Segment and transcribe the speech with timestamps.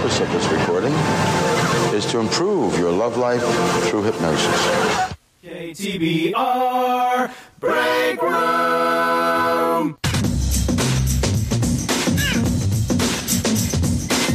[0.00, 0.94] purpose of this recording
[1.94, 3.42] is to improve your love life
[3.90, 5.14] through hypnosis.
[5.44, 9.98] KTBR Break Room.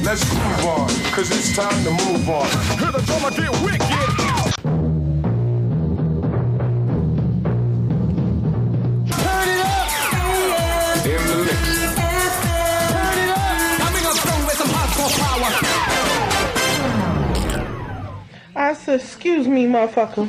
[0.03, 2.47] Let's groove on, cause it's time to move on.
[2.77, 3.84] Hear the drummer get wicked.
[18.99, 20.27] Said, excuse me, motherfucker.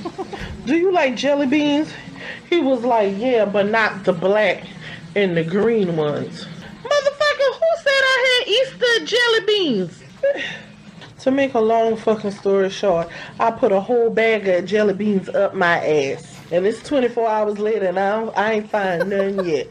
[0.66, 1.92] Do you like jelly beans?
[2.48, 4.64] He was like, yeah, but not the black
[5.14, 6.44] and the green ones.
[6.82, 10.02] Motherfucker, who said I had Easter jelly beans?
[11.20, 13.08] to make a long fucking story short,
[13.40, 16.38] I put a whole bag of jelly beans up my ass.
[16.52, 19.66] And it's 24 hours later and I, don't- I ain't find none yet.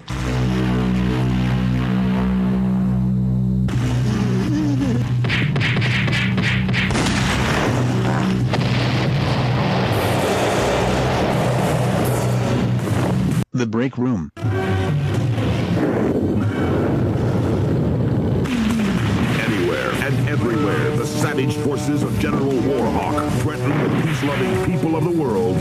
[13.66, 14.32] The Break Room.
[19.40, 25.20] Anywhere and everywhere, the savage forces of General Warhawk threaten the peace-loving people of the
[25.20, 25.56] world.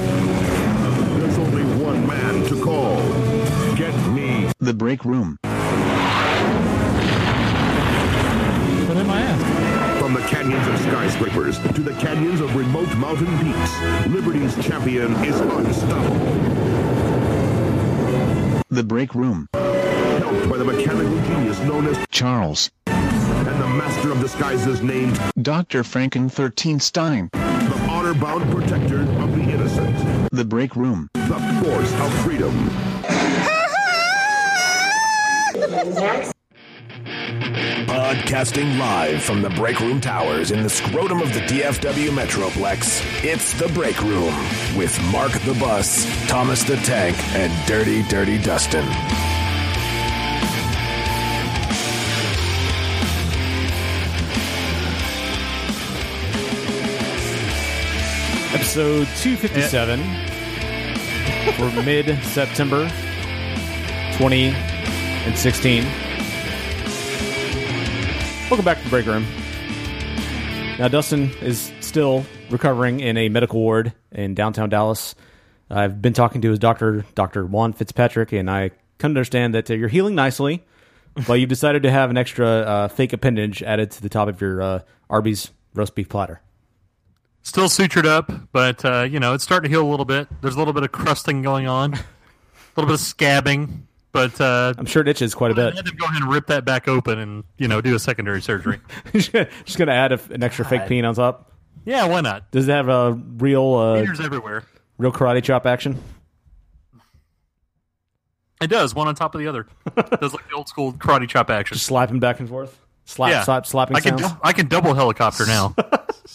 [1.19, 2.97] There's only one man to call.
[3.75, 5.38] Get me The Break Room.
[5.42, 5.50] Put
[8.98, 9.55] it in my ass.
[10.05, 14.06] from the canyons of skyscrapers to the canyons of remote mountain peaks.
[14.08, 16.94] Liberty's champion is unstoppable.
[18.75, 19.47] The Break Room.
[19.55, 22.72] Helped by the mechanical genius known as Charles.
[22.89, 25.84] and the master of disguises named Dr.
[25.84, 27.31] Franken 13 Stein.
[27.33, 30.28] the honor-bound protector of the innocent.
[30.33, 31.08] The Break Room.
[31.14, 32.69] The force of freedom.
[38.14, 43.52] Podcasting live from the Break Room Towers in the scrotum of the DFW Metroplex, it's
[43.54, 44.32] The Break Room
[44.76, 48.86] with Mark the Bus, Thomas the Tank, and Dirty Dirty Dustin.
[58.54, 60.00] Episode 257
[61.56, 62.88] for mid September
[64.19, 66.03] 2016.
[68.54, 69.26] Welcome back to the break room.
[70.78, 75.16] Now, Dustin is still recovering in a medical ward in downtown Dallas.
[75.69, 77.44] I've been talking to his doctor, Dr.
[77.47, 78.70] Juan Fitzpatrick, and I
[79.00, 80.65] to understand that uh, you're healing nicely,
[81.26, 84.41] but you've decided to have an extra uh, fake appendage added to the top of
[84.41, 86.41] your uh, Arby's roast beef platter.
[87.42, 90.28] Still sutured up, but uh, you know it's starting to heal a little bit.
[90.42, 91.98] There's a little bit of crusting going on, a
[92.76, 95.72] little bit of scabbing, but uh, I'm sure it itches quite a bit.
[95.72, 97.98] I had to go ahead and rip that back open and you know do a
[97.98, 98.80] secondary surgery.
[99.12, 101.50] just gonna add a, an extra fake peen on top.
[101.84, 102.50] yeah, why not?
[102.53, 104.62] Does it have a real, uh, Meters everywhere.
[104.98, 106.00] real karate chop action?
[108.62, 109.66] It does one on top of the other.
[109.97, 111.74] It does like the old school karate chop action.
[111.74, 114.32] Just slapping back and forth, slap, yeah, slap, slapping I can sounds.
[114.44, 115.74] I can double helicopter now.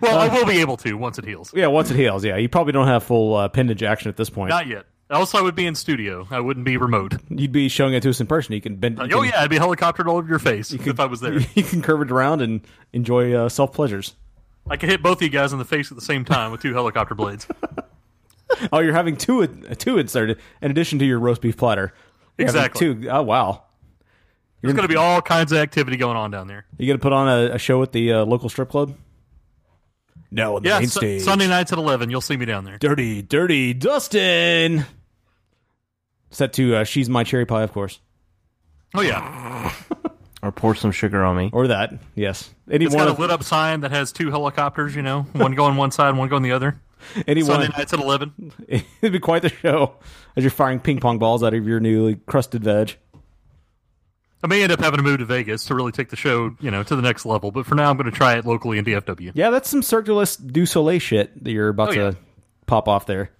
[0.00, 1.52] well, I will be able to once it heals.
[1.54, 2.24] Yeah, once it heals.
[2.24, 4.50] Yeah, you probably don't have full uh, appendage action at this point.
[4.50, 4.86] Not yet.
[5.10, 6.28] Else I would be in studio.
[6.30, 7.14] I wouldn't be remote.
[7.30, 8.52] You'd be showing it to us in person.
[8.52, 8.98] You can bend.
[8.98, 11.38] you oh can- yeah, I'd be helicoptered all over your face if I was there.
[11.54, 12.60] You can curve it around and
[12.92, 14.14] enjoy uh, self pleasures.
[14.68, 16.60] I could hit both of you guys in the face at the same time with
[16.60, 17.46] two helicopter blades.
[18.72, 21.92] Oh, you're having two two inserted in addition to your roast beef platter.
[22.38, 22.94] You're Exactly.
[22.94, 23.08] Two.
[23.10, 23.64] Oh wow.
[24.60, 26.66] There's going to be all kinds of activity going on down there.
[26.78, 28.96] You gonna put on a, a show at the uh, local strip club?
[30.30, 31.22] No, on the Yeah, main Su- stage.
[31.22, 32.10] Sunday nights at 11.
[32.10, 32.76] You'll see me down there.
[32.78, 34.84] Dirty, dirty Dustin.
[36.30, 38.00] Set to uh, "She's My Cherry Pie," of course,
[38.94, 39.72] Oh yeah,
[40.42, 41.50] Or pour some sugar on me.
[41.52, 41.94] or that.
[42.14, 44.94] Yes, any it's one got a lit up sign that has two helicopters.
[44.94, 46.78] You know, one going one side, one going the other.
[47.26, 47.60] any one.
[47.62, 48.52] Sunday nights at 11.
[48.68, 49.94] It'd be quite the show
[50.36, 52.96] as you're firing ping pong balls out of your newly crusted veg.
[54.42, 56.70] I may end up having to move to Vegas to really take the show, you
[56.70, 57.50] know, to the next level.
[57.50, 59.32] But for now, I'm going to try it locally in DFW.
[59.34, 62.10] Yeah, that's some Circulus du Soleil shit that you're about Oh, yeah.
[62.12, 62.16] to
[62.66, 63.30] pop off there.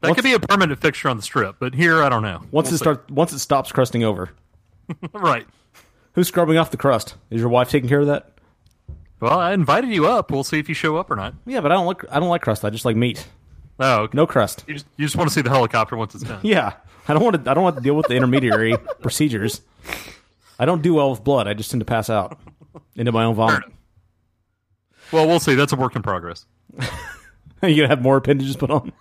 [0.00, 2.40] That could be a permanent fixture on the strip, but here I don't know.
[2.52, 4.30] Once We'll it start, once it stops crusting over,
[5.12, 5.44] right.
[6.12, 7.16] who's scrubbing off the crust?
[7.30, 8.30] Is your wife taking care of that?
[9.20, 10.30] Well, I invited you up.
[10.30, 11.34] We'll see if you show up or not.
[11.46, 12.64] Yeah, but I don't like I don't like crust.
[12.64, 13.26] I just like meat.
[13.80, 14.16] Oh, okay.
[14.16, 14.64] No crust.
[14.68, 16.40] You just, you just want to see the helicopter once it's done.
[16.44, 16.74] Yeah,
[17.08, 17.50] I don't want to.
[17.50, 19.62] I don't want to deal with the intermediary procedures.
[20.58, 21.46] I don't do well with blood.
[21.46, 22.38] I just tend to pass out
[22.96, 23.62] into my own vomit.
[25.12, 25.54] Well, we'll see.
[25.54, 26.46] That's a work in progress.
[27.62, 28.92] you gonna have more appendages put on?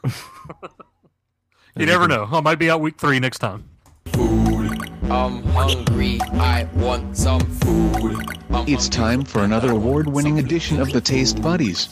[1.75, 2.27] You never know.
[2.31, 3.69] I might be out week three next time.
[4.15, 8.25] I'm hungry, I want some food.
[8.49, 11.87] I'm It's time for another award-winning edition of the Taste Buddies.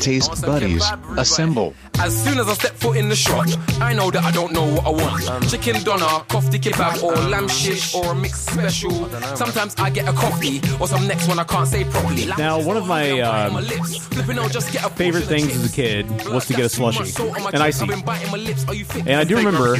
[0.00, 0.84] Taste Buddies,
[1.16, 1.74] assemble.
[2.00, 3.46] As soon as I step foot in the shop,
[3.80, 5.48] I know that I don't know what I want.
[5.48, 9.08] Chicken doner, kofti kebab, or lamb shish, or a mixed special.
[9.36, 12.26] Sometimes I get a coffee, or some next one I can't say properly.
[12.38, 17.22] Now, one of my um, favorite things as a kid was to get a slushy,
[17.52, 17.84] an icy.
[17.90, 19.76] And I do remember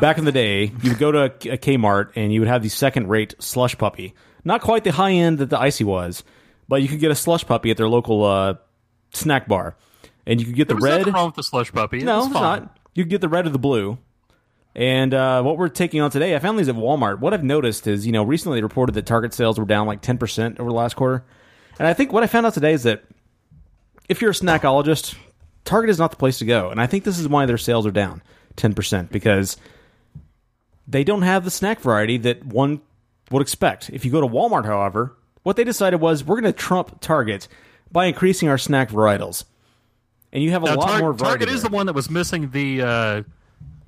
[0.00, 2.68] back in the day, you would go to a Kmart and you would have the
[2.68, 4.14] second rate slush puppy.
[4.44, 6.24] Not quite the high end that the icy was,
[6.68, 8.54] but you could get a slush puppy at their local uh,
[9.12, 9.76] snack bar.
[10.26, 10.98] And you could get the red.
[10.98, 12.02] nothing wrong with the slush puppy.
[12.02, 12.78] No, it's not.
[12.94, 13.98] You can get the red or the blue.
[14.74, 17.20] And uh, what we're taking on today, I found these at Walmart.
[17.20, 20.00] What I've noticed is, you know, recently they reported that Target sales were down like
[20.00, 21.24] 10% over the last quarter.
[21.78, 23.02] And I think what I found out today is that
[24.08, 25.14] if you're a snackologist,
[25.64, 26.70] Target is not the place to go.
[26.70, 28.22] And I think this is why their sales are down
[28.56, 29.56] 10% because
[30.88, 32.80] they don't have the snack variety that one
[33.30, 33.90] would expect.
[33.90, 37.46] If you go to Walmart, however, what they decided was we're going to trump Target
[37.90, 39.44] by increasing our snack varietals.
[40.32, 41.38] And you have a Now, lot Tar- more variety.
[41.40, 43.22] Target is the one that was missing the uh,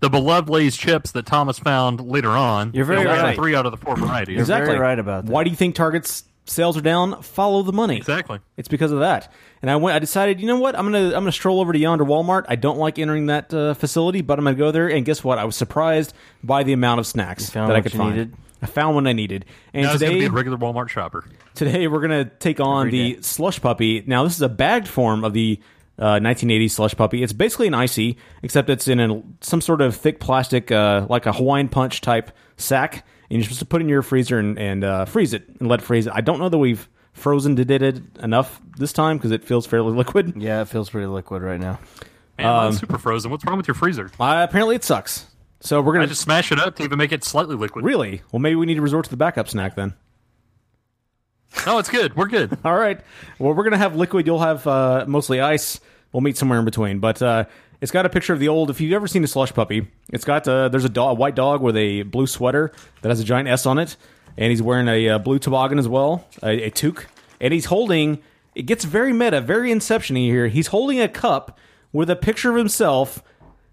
[0.01, 2.73] the beloved Lay's chips that Thomas found later on.
[2.75, 3.35] You're very You know, right.
[3.37, 4.39] Three out of the four varieties.
[4.41, 5.33] exactly right about that.
[5.33, 7.23] Why do you think Target's sales are down?
[7.23, 7.97] Follow the money.
[7.97, 8.41] Exactly.
[8.59, 9.33] It's because of that.
[9.63, 9.97] And I went.
[9.97, 10.77] I decided, you know what?
[10.79, 12.45] I'm gonna I'm gonna stroll over to yonder Walmart.
[12.49, 14.91] I don't like entering that uh, facility, but I'm gonna go there.
[14.91, 15.39] And guess what?
[15.39, 16.13] I was surprised
[16.43, 18.11] by the amount of snacks found that I could find.
[18.17, 18.35] needed?
[18.61, 19.45] I found what I needed.
[19.75, 21.25] And Now he's going to today, be a regular Walmart shopper.
[21.55, 23.21] today we're gonna take on Every the day.
[23.23, 24.03] slush puppy.
[24.07, 25.61] Now this is a bagged form of the
[25.99, 27.23] uh, 1980 slush puppy.
[27.23, 31.27] It's basically an icy, except it's in a, some sort of thick plastic, uh, like
[31.27, 34.59] a Hawaiian punch type sack, and you're supposed to put it in your freezer and,
[34.59, 36.09] and uh, freeze it and let it freeze.
[36.09, 39.93] I don't know that we've frozen did it enough this time because it feels fairly
[39.97, 40.35] liquid.
[40.37, 41.79] Yeah, it feels pretty liquid right now.
[42.39, 43.31] Man, Um, mine's super frozen.
[43.31, 44.11] What's wrong with your freezer?
[44.19, 45.27] Uh, apparently, it sucks.
[45.61, 47.85] So we're gonna just smash it up to even make it slightly liquid.
[47.85, 48.41] really well.
[48.41, 49.95] Maybe we need to resort to the backup snack then.
[51.67, 52.17] No, it's good.
[52.17, 52.57] We're good.
[52.65, 53.01] All right.
[53.39, 54.27] Well, we're gonna have liquid.
[54.27, 55.81] You'll have uh, mostly ice.
[56.13, 57.01] We'll meet somewhere in between.
[57.01, 57.45] But uh,
[57.81, 58.71] it's got a picture of the old.
[58.71, 61.61] If you've ever seen a slush puppy, it's got uh, there's a, a white dog
[61.61, 62.73] with a blue sweater
[63.03, 63.97] that has a giant S on it,
[64.37, 67.07] and he's wearing a uh, blue toboggan as well, a, a toque,
[67.41, 68.23] and he's holding.
[68.55, 70.47] It gets very meta, very inception here.
[70.49, 71.59] He's holding a cup
[71.93, 73.23] with a picture of himself.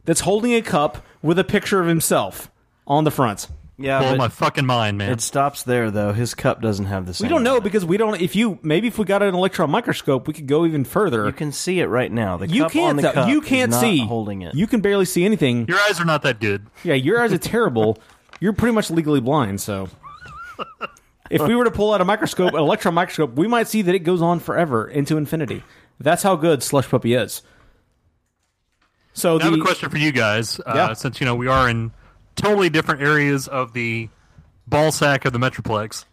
[0.05, 2.49] That's holding a cup with a picture of himself
[2.87, 3.47] on the front.
[3.81, 5.11] Yeah, Blow my fucking mind, man.
[5.11, 6.13] it stops there though.
[6.13, 7.25] His cup doesn't have the same.
[7.25, 8.19] We don't know because we don't.
[8.21, 11.25] If you maybe if we got an electron microscope, we could go even further.
[11.25, 12.37] You can see it right now.
[12.37, 12.89] The You cup can't.
[12.89, 13.11] on the though.
[13.13, 14.53] cup you is can't not see holding it.
[14.55, 15.67] You can barely see anything.
[15.67, 16.67] Your eyes are not that good.
[16.83, 17.97] yeah, your eyes are terrible.
[18.39, 19.61] You're pretty much legally blind.
[19.61, 19.87] So,
[21.29, 23.93] if we were to pull out a microscope, an electron microscope, we might see that
[23.95, 25.63] it goes on forever into infinity.
[25.99, 27.41] That's how good Slush Puppy is.
[29.13, 30.59] So Now I have a question for you guys.
[30.59, 30.93] Uh, Yeah.
[30.93, 31.91] Since you know we are in
[32.35, 34.09] totally different areas of the
[34.67, 36.05] ball sack of the Metroplex,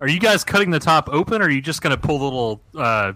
[0.00, 2.24] are you guys cutting the top open, or are you just going to pull the
[2.24, 3.12] little uh,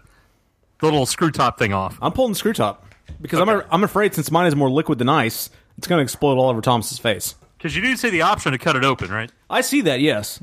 [0.81, 1.99] the little screw top thing off?
[2.03, 2.85] I'm pulling the screw top
[3.21, 6.39] because I'm I'm afraid since mine is more liquid than ice, it's going to explode
[6.39, 7.35] all over Thomas's face.
[7.57, 9.31] Because you do see the option to cut it open, right?
[9.49, 10.43] I see that, yes.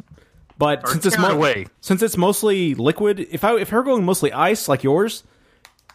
[0.58, 1.68] But Or since it's mo- away.
[1.82, 5.24] since it's mostly liquid, if I if we're going mostly ice like yours,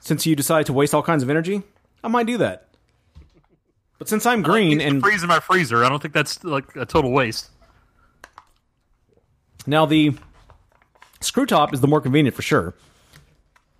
[0.00, 1.62] since you decide to waste all kinds of energy,
[2.02, 2.68] I might do that.
[3.98, 6.84] But since I'm green It's and freezing my freezer, I don't think that's like a
[6.84, 7.50] total waste.
[9.66, 10.14] now the
[11.20, 12.74] screw top is the more convenient for sure.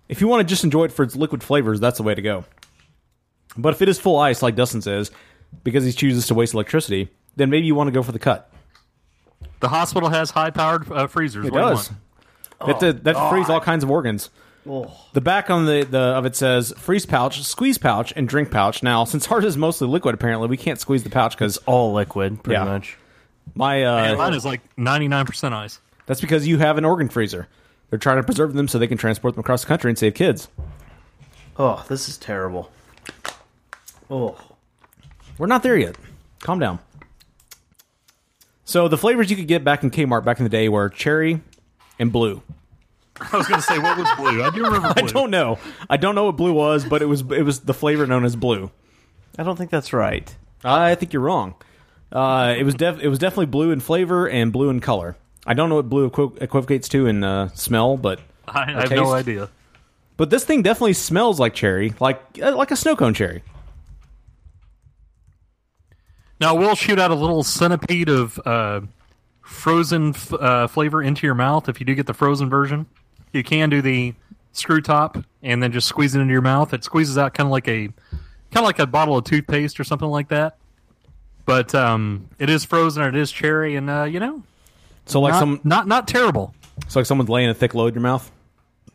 [0.07, 2.21] If you want to just enjoy it for its liquid flavors, that's the way to
[2.21, 2.45] go.
[3.57, 5.11] But if it is full ice, like Dustin says,
[5.63, 8.51] because he chooses to waste electricity, then maybe you want to go for the cut.
[9.61, 11.45] The hospital has high powered uh, freezers.
[11.45, 11.91] It What do you does.
[12.59, 12.79] want?
[12.79, 14.29] that that frees all kinds of organs.
[15.13, 18.81] The back on the, the of it says freeze pouch, squeeze pouch, and drink pouch.
[18.81, 22.41] Now, since ours is mostly liquid, apparently we can't squeeze the pouch because all liquid,
[22.43, 22.65] pretty Yeah.
[22.65, 22.97] much.
[23.53, 25.79] my uh, Mine is like ninety nine percent ice.
[26.07, 27.47] that's because you have an organ freezer.
[27.91, 30.15] They're trying to preserve them so they can transport them across the country and save
[30.15, 30.47] kids.
[31.57, 32.71] Oh, this is terrible.
[34.09, 34.35] Oh,
[35.37, 35.95] We're not there yet.
[36.41, 36.79] Calm down.
[38.65, 41.41] So the flavors you could get back in Kmart back in the day were cherry
[41.99, 42.41] and blue.
[43.31, 44.43] I was going to say what was blue.
[44.43, 45.57] I do remember I don't know.
[45.89, 48.35] I don't know what blue was, but it was it was the flavor known as
[48.35, 48.71] blue.
[49.37, 50.33] I don't think that's right.
[50.63, 51.55] I think you're wrong.
[52.11, 55.15] Uh, it was def- it was definitely blue in flavor and blue in color.
[55.45, 58.91] I don't know what blue equi- equivocates to in uh, smell, but I, I have
[58.91, 59.49] no idea.
[60.17, 63.43] But this thing definitely smells like cherry, like uh, like a snow cone cherry.
[66.39, 68.81] Now we'll shoot out a little centipede of uh,
[69.41, 72.85] frozen f- uh, flavor into your mouth if you do get the frozen version.
[73.35, 74.13] You can do the
[74.53, 76.73] screw top and then just squeeze it into your mouth.
[76.73, 77.93] It squeezes out kind of like a kind
[78.55, 80.57] of like a bottle of toothpaste or something like that.
[81.45, 84.41] but um, it is frozen and it is cherry, and uh, you know,
[85.05, 86.53] So like not, some, not not terrible.
[86.87, 88.31] so like someone's laying a thick load in your mouth.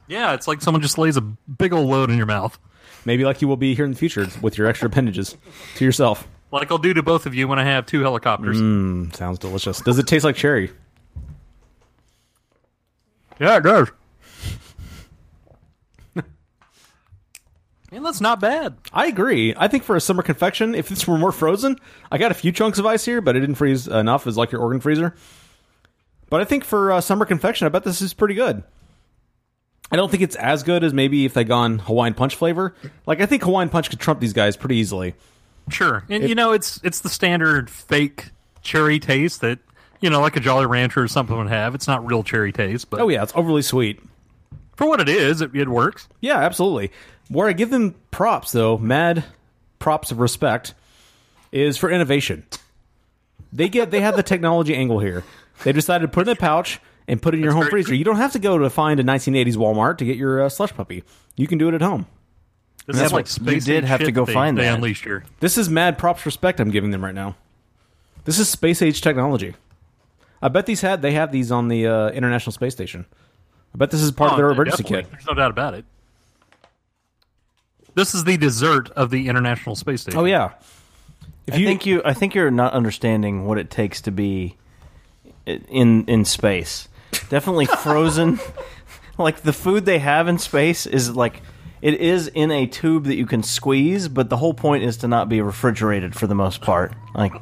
[0.09, 2.59] Yeah, it's like someone just lays a big old load in your mouth,
[3.05, 5.37] Maybe like you will be here in the future with your extra appendages
[5.77, 6.27] to yourself.
[6.51, 8.61] like I'll do to both of you when I have two helicopters.
[8.61, 9.81] Mm, sounds delicious.
[9.83, 10.73] Does it taste like cherry?
[13.39, 13.89] Yeah, it does.
[17.93, 18.77] Man, that's not bad.
[18.93, 19.55] I agree.
[19.57, 21.77] I think for a summer confection, if this were more frozen,
[22.11, 24.53] I got a few chunks of ice here, but it didn't freeze enough as like
[24.53, 25.15] your organ freezer.
[26.29, 28.63] But I think for uh, summer confection, I bet this is pretty good.
[29.91, 32.75] I don't think it's as good as maybe if they gone Hawaiian Punch flavor.
[33.07, 35.15] Like I think Hawaiian Punch could trump these guys pretty easily.
[35.69, 38.31] Sure, and you know it's it's the standard fake
[38.63, 39.59] cherry taste that
[40.01, 41.75] you know like a Jolly Rancher or something would have.
[41.75, 44.01] It's not real cherry taste, but Oh yeah, it's overly sweet.
[44.77, 46.09] for what it is, it, it works.
[46.21, 46.93] Yeah, absolutely.
[47.31, 49.25] Where I give them props, though, mad
[49.79, 50.75] props of respect,
[51.53, 52.45] is for innovation.
[53.53, 55.25] They get they have the technology angle here.
[55.65, 57.71] They decided to put it in a pouch and put it in your home very
[57.83, 57.95] freezer.
[57.95, 60.73] You don't have to go to find a 1980s Walmart to get your uh, slush
[60.75, 61.03] puppy.
[61.37, 62.07] You can do it at home.
[62.87, 64.75] This Yeah, is like but space you did have to go they, find they that.
[64.77, 65.25] unleashed here.
[65.41, 67.37] This is mad props respect I'm giving them right now.
[68.25, 69.55] This is space age technology.
[70.43, 73.05] I bet these had they have these on the uh, International Space Station.
[73.75, 75.03] I bet this is part of Oh, their emergency definitely.
[75.05, 75.11] kit.
[75.13, 75.85] There's no doubt about it.
[77.95, 80.19] This is the dessert of the International Space Station.
[80.19, 80.53] Oh yeah.
[81.47, 84.57] If I think you, I think you're not understanding what it takes to be
[85.47, 86.89] in in space.
[87.29, 88.39] Definitely frozen.
[89.19, 91.43] like the food they have in space is like
[91.83, 95.09] it is in a tube that you can squeeze, but the whole point is to
[95.09, 96.93] not be refrigerated for the most part.
[97.15, 97.33] Like,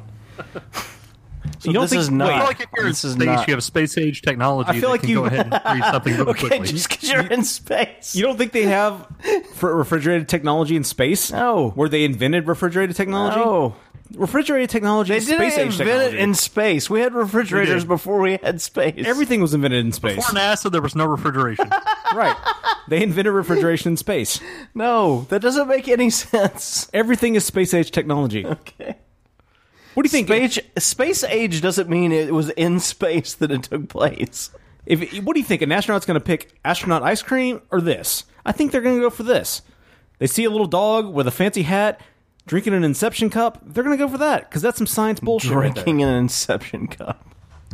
[1.59, 2.29] so You don't this think- is wait, not.
[2.31, 3.47] I feel like if you're in this is space, not.
[3.47, 4.69] you have space age technology.
[4.71, 6.67] I feel like can you- go ahead and freeze something really okay, quickly.
[6.67, 8.15] just because you're in space.
[8.15, 9.07] You don't think they have
[9.61, 11.31] refrigerated technology in space?
[11.31, 11.69] No.
[11.75, 13.37] Where they invented refrigerated technology?
[13.37, 13.75] No.
[14.15, 16.17] Refrigerated technology They is didn't space age invent technology.
[16.17, 16.89] it in space.
[16.89, 17.87] We had refrigerators did.
[17.89, 19.05] before we had space.
[19.05, 20.15] Everything was invented in space.
[20.15, 21.69] Before NASA, there was no refrigeration.
[22.15, 22.35] right.
[22.87, 24.39] They invented refrigeration in space.
[24.73, 26.89] no, that doesn't make any sense.
[26.91, 28.47] Everything is space age technology.
[28.47, 28.97] Okay.
[29.93, 30.27] What do you think?
[30.27, 34.51] Space, space age doesn't mean it was in space that it took place.
[34.85, 35.61] If what do you think?
[35.61, 38.25] An astronaut's going to pick astronaut ice cream or this?
[38.45, 39.61] I think they're going to go for this.
[40.19, 42.01] They see a little dog with a fancy hat
[42.47, 43.61] drinking an Inception cup.
[43.63, 45.51] They're going to go for that because that's some science bullshit.
[45.51, 45.73] right.
[45.73, 47.25] Drinking an Inception cup.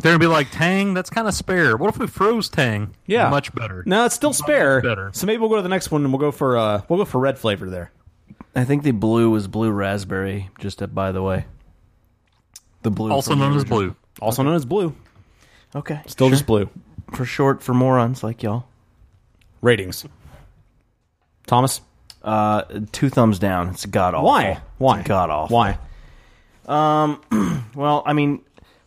[0.02, 0.94] They're gonna be like Tang.
[0.94, 1.78] That's kind of spare.
[1.78, 2.94] What if we froze Tang?
[3.06, 3.82] Yeah, much better.
[3.86, 4.82] No, it's still spare.
[4.82, 5.10] better.
[5.14, 7.06] So maybe we'll go to the next one and we'll go for uh we'll go
[7.06, 7.92] for red flavor there.
[8.56, 10.50] I think the blue was blue raspberry.
[10.60, 11.46] Just uh, by the way,
[12.86, 13.94] the blue, Also known as blue.
[14.22, 14.96] Also known as blue.
[15.76, 16.34] Okay, Still sure.
[16.34, 16.70] just blue.
[17.14, 18.66] for short for morons like y'all.
[19.62, 20.06] Ratings.
[21.48, 21.82] Thomas,
[22.24, 23.70] Uh, two thumbs down.
[23.70, 24.26] It's god awful.
[24.28, 24.62] why?
[24.80, 25.02] Why?
[25.04, 25.56] god awful?
[25.56, 25.78] Why?
[26.68, 27.22] Um.
[27.76, 28.40] Well, I mean,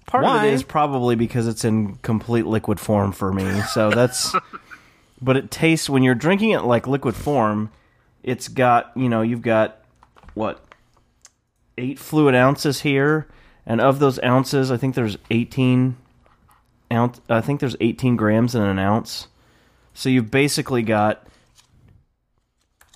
[0.07, 0.39] part Why?
[0.39, 3.61] of it is probably because it's in complete liquid form for me.
[3.75, 4.35] So that's.
[5.21, 7.71] but it tastes when you're drinking it like liquid form.
[8.23, 9.77] It's got you know you've got
[10.35, 10.65] what
[11.77, 13.29] eight fluid ounces here,
[13.69, 15.97] and of those ounces, I think there's eighteen
[16.91, 17.21] ounce.
[17.29, 19.29] I think there's eighteen grams in an ounce.
[19.93, 21.27] So you've basically got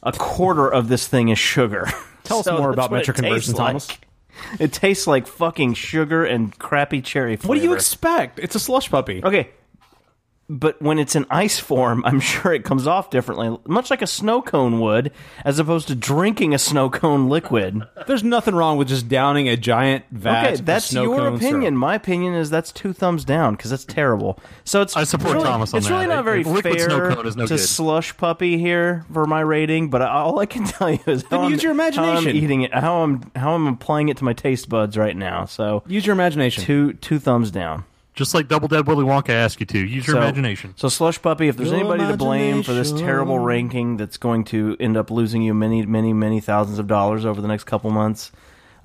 [0.03, 1.87] a quarter of this thing is sugar.
[2.25, 3.67] Tell us more about metric conversion, like.
[3.69, 3.89] Thomas.
[4.59, 7.49] It tastes like fucking sugar and crappy cherry flavor.
[7.49, 8.39] What do you expect?
[8.39, 9.23] It's a slush puppy.
[9.23, 9.51] Okay.
[10.49, 14.07] But when it's in ice form, I'm sure it comes off differently, much like a
[14.07, 15.11] snow cone would,
[15.47, 17.81] as opposed to drinking a snow cone liquid.
[18.07, 20.45] There's nothing wrong with just downing a giant vat.
[20.45, 21.61] okay, of that's snow your cone opinion.
[21.63, 21.75] syrup.
[21.75, 24.39] My opinion is that's two thumbs down because that's terrible.
[24.65, 25.95] So it's I support really, Thomas on It's that.
[25.95, 27.59] really not very Liquid fair snow cone is no to good.
[27.61, 31.49] slush puppy here for my rating, but all I can tell you is Then how
[31.49, 32.37] use I'm, your How I'm imagination.
[32.37, 35.47] eating it, how I'm how I'm applying it to my taste buds right now.
[35.47, 36.63] So Use your imagination.
[36.65, 37.85] two two thumbs down.
[38.15, 39.79] Just like Double Dead Willy Wonka asked you to.
[39.79, 40.75] Use your So- imagination.
[40.77, 44.45] So Slush Puppy, if there's Your anybody to blame for this terrible ranking that's going
[44.47, 47.91] to end up losing you many, many, many thousands of dollars over the next couple
[47.91, 48.31] months,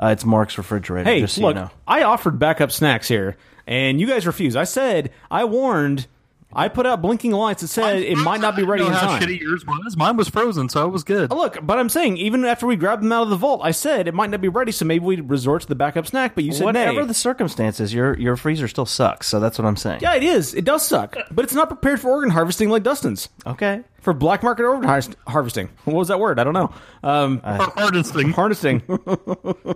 [0.01, 1.10] uh, it's Mark's refrigerator.
[1.10, 1.69] Hey, just so look, you know.
[1.88, 4.55] I offered backup snacks here, and you guys refused.
[4.55, 6.07] I said, I warned,
[6.54, 9.08] I put out blinking lights that said it might not be ready I in how
[9.08, 9.22] time.
[9.22, 9.98] shitty yours was.
[9.98, 11.30] Mine was frozen, so it was good.
[11.30, 14.08] Look, but I'm saying, even after we grabbed them out of the vault, I said
[14.08, 16.54] it might not be ready, so maybe we'd resort to the backup snack, but you
[16.54, 17.08] said Whatever nay.
[17.08, 19.27] the circumstances, your your freezer still sucks.
[19.27, 20.00] So that's what I'm saying.
[20.01, 20.54] yeah, it is.
[20.56, 23.27] It does suck, but it's not prepared for organ harvesting like Dustin's.
[23.46, 23.84] Okay.
[24.01, 25.70] For black market organ har- harvesting.
[25.84, 26.39] What was that word?
[26.39, 26.72] I don't know.
[27.04, 28.32] Um, Harnessing.
[28.32, 28.84] harnessing.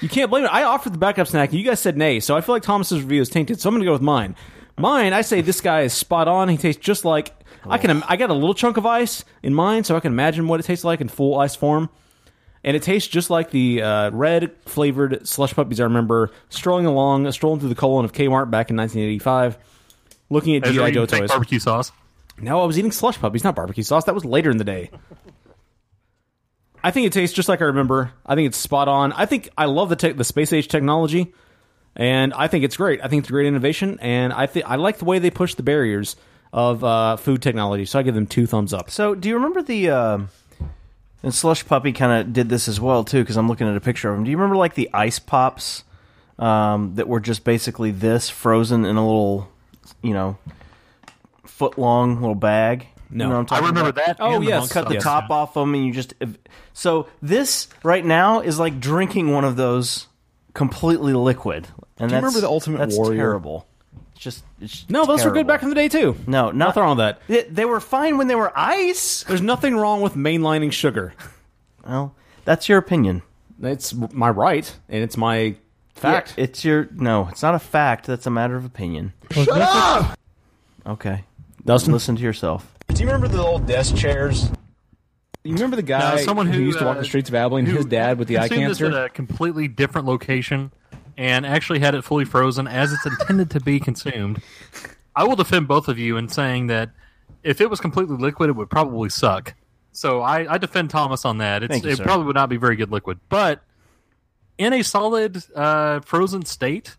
[0.00, 0.48] you can't blame it.
[0.48, 3.02] I offered the backup snack, and you guys said nay, so I feel like Thomas's
[3.02, 3.60] review is tainted.
[3.60, 4.34] So I'm going to go with mine.
[4.78, 6.48] Mine, I say this guy is spot on.
[6.48, 7.32] He tastes just like
[7.64, 8.02] I can.
[8.04, 10.64] I got a little chunk of ice in mine, so I can imagine what it
[10.64, 11.90] tastes like in full ice form.
[12.64, 17.30] and it tastes just like the uh, red flavored slush puppies I remember strolling along,
[17.32, 19.58] strolling through the colon of Kmart back in 1985,
[20.30, 21.28] looking at GI Joe fake toys.
[21.30, 21.92] barbecue sauce.
[22.40, 24.04] No, I was eating slush puppies, not barbecue sauce.
[24.04, 24.90] That was later in the day.
[26.84, 28.12] I think it tastes just like I remember.
[28.26, 29.12] I think it's spot on.
[29.12, 31.32] I think I love the tech the space age technology,
[31.96, 33.00] and I think it's great.
[33.02, 35.54] I think it's a great innovation, and I think I like the way they push
[35.54, 36.16] the barriers
[36.52, 37.84] of uh, food technology.
[37.84, 38.90] So I give them two thumbs up.
[38.90, 39.90] So, do you remember the?
[39.90, 40.28] um
[41.22, 43.80] and Slush Puppy kind of did this as well too, because I'm looking at a
[43.80, 44.24] picture of them.
[44.24, 45.84] Do you remember like the ice pops
[46.38, 49.48] um, that were just basically this frozen in a little,
[50.02, 50.36] you know,
[51.44, 52.88] foot long little bag?
[53.08, 53.24] No.
[53.24, 54.06] you know what I'm talking I remember about?
[54.06, 55.02] that Oh, and the yes, cut the yes.
[55.04, 56.14] top off them, and you just.
[56.72, 60.08] So this right now is like drinking one of those
[60.54, 61.68] completely liquid.
[61.98, 63.16] And Do you remember the Ultimate that's Warrior?
[63.16, 63.66] Terrible.
[64.14, 66.16] It's just it's No, those were good back in the day too.
[66.26, 67.22] No, not Nothing wrong with that.
[67.26, 69.24] They, they were fine when they were ice.
[69.24, 71.14] There's nothing wrong with mainlining sugar.
[71.86, 73.22] Well, that's your opinion.
[73.62, 75.56] It's my right, and it's my
[75.94, 76.34] fact.
[76.36, 77.28] Yeah, it's your no.
[77.30, 78.06] It's not a fact.
[78.06, 79.12] That's a matter of opinion.
[79.30, 80.18] Shut up!
[80.86, 81.24] Okay,
[81.64, 82.72] Dustin, listen to yourself.
[82.88, 84.50] Do you remember the old desk chairs?
[85.44, 87.66] You remember the guy someone who, used to walk uh, the streets of Abilene?
[87.66, 88.88] who His dad with the eye cancer.
[88.88, 90.70] This at a completely different location
[91.16, 94.40] and actually had it fully frozen as it's intended to be consumed.
[95.16, 96.90] I will defend both of you in saying that
[97.42, 99.54] if it was completely liquid, it would probably suck.
[99.92, 101.62] So I, I defend Thomas on that.
[101.62, 102.04] You, it sir.
[102.04, 103.62] probably would not be very good liquid, but
[104.58, 106.96] in a solid uh, frozen state,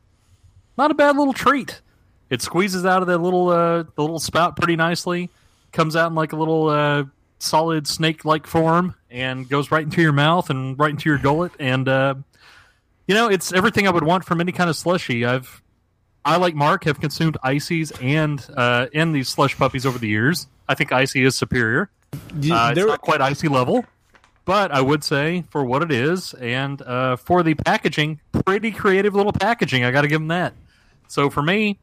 [0.78, 1.82] not a bad little treat.
[2.30, 5.30] It squeezes out of that little uh, the little spout pretty nicely,
[5.72, 7.04] comes out in like a little uh,
[7.44, 11.52] solid snake-like form, and goes right into your mouth and right into your gullet.
[11.60, 12.16] And uh,
[13.08, 15.26] you know, it's everything I would want from any kind of slushy.
[15.26, 15.62] I've
[16.26, 20.48] I like Mark have consumed ices and uh, and these slush puppies over the years.
[20.68, 21.90] I think icy is superior.
[22.14, 22.18] Uh,
[22.76, 23.86] it's not quite icy level,
[24.46, 29.14] but I would say for what it is and uh, for the packaging, pretty creative
[29.14, 29.84] little packaging.
[29.84, 30.54] I got to give them that.
[31.08, 31.80] So for me,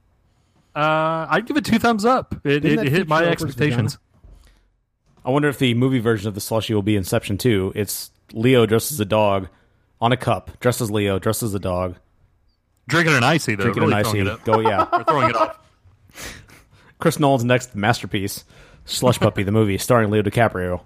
[0.75, 2.35] uh, I'd give it two thumbs up.
[2.45, 3.99] It, it, it hit my expectations.
[5.25, 7.73] I wonder if the movie version of the slushy will be Inception 2.
[7.75, 9.49] It's Leo dressed as a dog
[10.01, 11.97] on a cup, dressed as Leo, dressed as a dog.
[12.89, 14.19] Drinking an icy though, Drinking really an icy.
[14.21, 14.45] it.
[14.45, 14.87] Go, yeah.
[14.91, 15.59] We're throwing it off.
[16.99, 18.45] Chris Nolan's next masterpiece,
[18.85, 20.83] Slush Puppy, the movie starring Leo DiCaprio.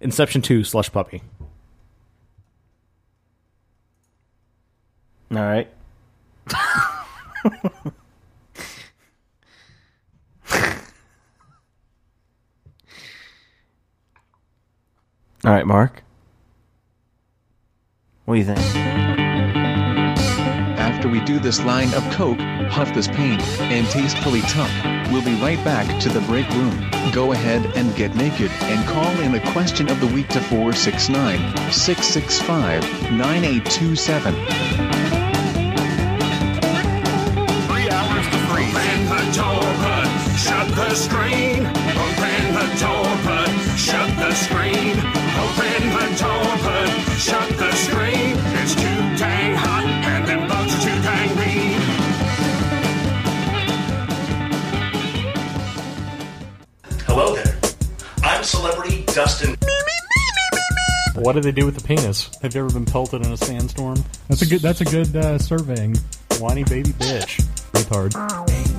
[0.00, 1.22] Inception 2, Slush Puppy.
[5.30, 5.68] All right.
[15.46, 16.02] All right, Mark.
[18.24, 18.58] What do you think?
[20.76, 24.68] After we do this line of coke, huff this paint, and tastefully tuck,
[25.12, 26.90] we'll be right back to the break room.
[27.12, 31.38] Go ahead and get naked and call in a question of the week to 469
[31.70, 32.82] 665
[33.12, 34.34] 9827.
[37.68, 38.74] Three hours to freeze.
[38.74, 41.66] Open the door, but shut the screen.
[41.66, 43.35] Open the door, but
[43.76, 44.96] shut the screen.
[45.36, 48.36] Open the door, but shut the screen.
[48.60, 51.80] It's too dang hot, and them bugs are too dang mean.
[57.06, 57.56] Hello there.
[58.22, 59.56] I'm celebrity Dustin.
[61.16, 62.30] What do they do with the penis?
[62.42, 64.02] Have you ever been pelted in a sandstorm?
[64.28, 64.60] That's a good.
[64.60, 65.96] That's a good uh, surveying.
[66.38, 67.42] Whiny baby bitch.
[67.72, 68.75] Retard.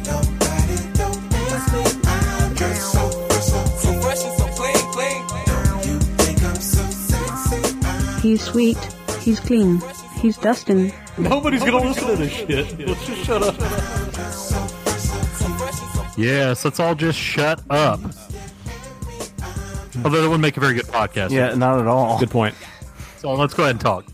[8.21, 8.77] He's sweet.
[9.21, 9.81] He's clean.
[10.19, 10.91] He's Dustin.
[11.17, 12.87] Nobody's gonna listen to this shit.
[12.87, 13.55] Let's just shut up.
[16.17, 17.99] Yes, let's all just shut up.
[20.03, 21.31] Although that would make a very good podcast.
[21.31, 22.19] Yeah, not at all.
[22.19, 22.55] Good point.
[23.17, 24.05] So let's go ahead and talk.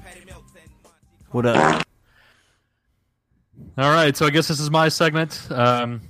[1.31, 1.83] What up?
[3.77, 5.47] All right, so I guess this is my segment.
[5.49, 6.01] Um,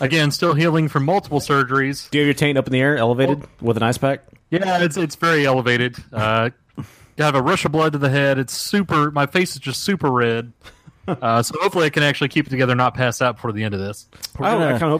[0.00, 2.10] again, still healing from multiple surgeries.
[2.10, 4.22] Do you have your taint up in the air, elevated, with an ice pack?
[4.50, 5.96] Yeah, it's it's very elevated.
[6.12, 6.50] Uh,
[7.18, 8.38] I have a rush of blood to the head.
[8.38, 9.10] It's super.
[9.10, 10.52] My face is just super red.
[11.06, 13.74] Uh, so hopefully I can actually keep it together, not pass out before the end
[13.74, 14.08] of this.
[14.38, 14.46] We're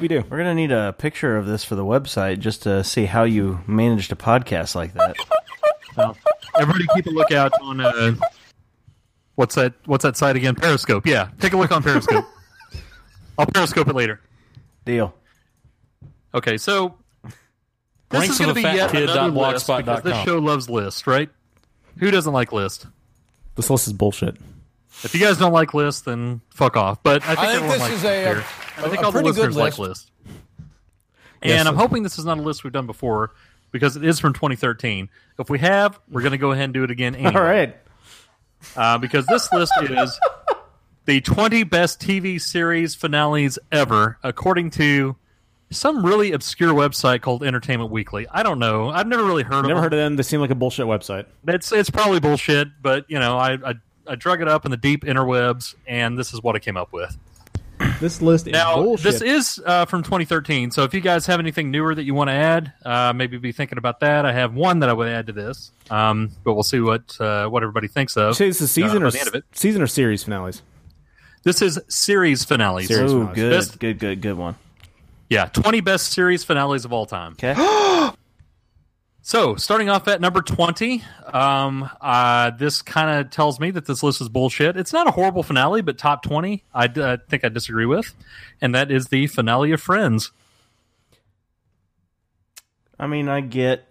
[0.02, 0.24] you do.
[0.28, 3.60] We're gonna need a picture of this for the website just to see how you
[3.66, 5.16] managed a podcast like that.
[5.96, 6.14] Well,
[6.58, 8.16] everybody keep a lookout on uh,
[9.36, 9.72] what's that?
[9.86, 10.54] What's that site again?
[10.54, 11.06] Periscope.
[11.06, 12.26] Yeah, take a look on Periscope.
[13.38, 14.20] I'll Periscope it later.
[14.84, 15.14] Deal.
[16.34, 17.32] Okay, so this
[18.20, 21.30] Ranks is going to be fat yet another list because this show loves list, right?
[21.98, 22.86] Who doesn't like list?
[23.56, 24.36] This list is bullshit.
[25.02, 27.02] If you guys don't like list, then fuck off.
[27.02, 28.44] But I think, I think everyone this likes is it a- here.
[28.78, 29.78] a- I think a all the pretty good listeners like list.
[29.78, 30.10] list.
[31.42, 31.78] And Yes, I'm sir.
[31.78, 33.32] hoping this is not a list we've done before
[33.70, 35.08] because it is from 2013.
[35.38, 37.14] If we have, we're going to go ahead and do it again.
[37.14, 37.34] Anyway.
[37.34, 37.76] All right.
[38.76, 40.18] uh, because this list is
[41.04, 45.16] the 20 best TV series finales ever, according to
[45.70, 48.26] some really obscure website called Entertainment Weekly.
[48.30, 48.90] I don't know.
[48.90, 49.82] I've never really heard of Never them.
[49.82, 50.16] heard of them.
[50.16, 51.26] They seem like a bullshit website.
[51.48, 53.74] It's it's probably bullshit, but you know, I, I
[54.06, 56.92] I drug it up in the deep interwebs, and this is what I came up
[56.92, 57.16] with.
[58.00, 59.04] This list is Now, bullshit.
[59.20, 60.70] this is uh, from 2013.
[60.70, 63.52] So if you guys have anything newer that you want to add, uh, maybe be
[63.52, 64.24] thinking about that.
[64.26, 67.48] I have one that I would add to this, um, but we'll see what uh,
[67.48, 68.28] what everybody thinks of.
[68.30, 69.44] You say this is season uh, or the end of it.
[69.52, 70.62] season or series finales?
[71.42, 72.88] This is series finales.
[72.88, 73.34] Series Ooh, finales.
[73.36, 74.54] good, Best- good, good, good one.
[75.30, 77.32] Yeah, 20 best series finales of all time.
[77.32, 77.54] Okay.
[79.26, 84.02] So, starting off at number 20, um, uh, this kind of tells me that this
[84.02, 84.76] list is bullshit.
[84.76, 88.12] It's not a horrible finale, but top 20, I d- I think I disagree with.
[88.60, 90.30] And that is the finale of Friends.
[93.00, 93.88] I mean, I get,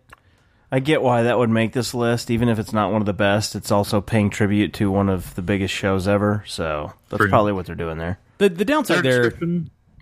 [0.72, 3.12] I get why that would make this list, even if it's not one of the
[3.12, 3.56] best.
[3.56, 7.30] It's also paying tribute to one of the biggest shows ever, so that's True.
[7.30, 8.20] probably what they're doing there.
[8.38, 9.34] The the downside there.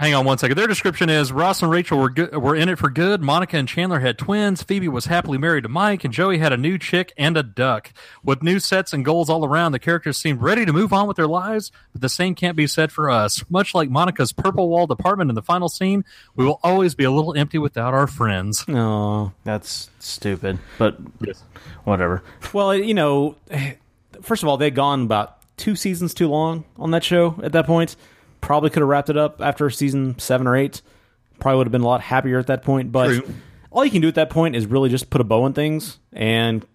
[0.02, 0.58] Hang on one second.
[0.58, 3.22] Their description is Ross and Rachel were good, were in it for good.
[3.22, 4.64] Monica and Chandler had twins.
[4.64, 7.94] Phoebe was happily married to Mike, and Joey had a new chick and a duck.
[8.24, 11.18] With new sets and goals all around, the characters seemed ready to move on with
[11.18, 11.72] their lives.
[11.94, 13.44] But the same can't be said for us.
[13.48, 16.04] Much like Monica's purple walled apartment in the final scene,
[16.36, 18.68] we will always be a little empty without our friends.
[18.68, 21.44] No, That's stupid, but Yes.
[21.84, 22.24] whatever.
[22.54, 23.36] Well, you know,
[24.24, 27.68] first of all, they'd gone about two seasons too long on that show at that
[27.68, 27.96] point.
[28.42, 30.82] Probably could have wrapped it up after season seven or eight.
[31.40, 32.92] Probably would have been a lot happier at that point.
[32.92, 33.34] But True.
[33.72, 36.00] all you can do at that point is really just put a bow on things.
[36.12, 36.66] And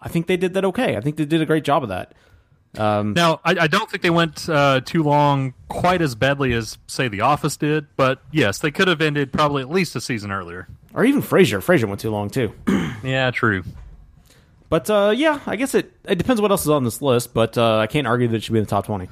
[0.00, 0.96] I think they did that okay.
[0.96, 2.14] I think they did a great job of that.
[2.76, 6.76] Um, Now, I, I don't think they went uh, too long, quite as badly as
[6.86, 7.86] say The Office did.
[7.96, 10.68] But yes, they could have ended probably at least a season earlier.
[10.94, 11.58] or even Frasier.
[11.64, 12.52] Frasier went too long too.
[13.04, 13.62] Yeah, true.
[14.68, 17.32] But uh, yeah, I guess it it depends what else is on this list.
[17.32, 19.08] But uh, I can't argue that it should be in the top twenty.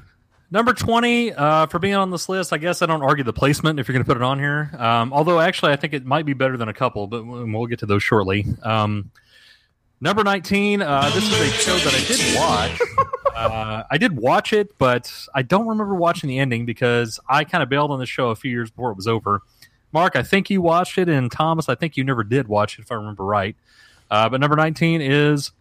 [0.51, 3.81] Number 20, uh, for being on this list, I guess I don't argue the placement
[3.81, 4.71] if you're going to put it on here.
[4.79, 7.81] Um, although, actually, I think it might be better than a couple, but we'll get
[7.81, 8.47] to those shortly.
[8.63, 9.11] Um,
[10.01, 12.81] number 19, uh, this is a show that I did watch.
[13.37, 17.63] Uh, I did watch it, but I don't remember watching the ending because I kind
[17.63, 19.43] of bailed on the show a few years before it was over.
[19.93, 22.83] Mark, I think you watched it, and Thomas, I think you never did watch it,
[22.83, 23.55] if I remember right.
[24.11, 25.53] Uh, but number 19 is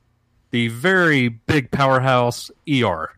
[0.51, 3.09] the very big powerhouse ER.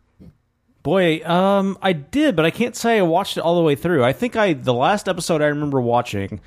[0.88, 4.02] Boy, um, I did, but I can't say I watched it all the way through.
[4.02, 6.40] I think I the last episode I remember watching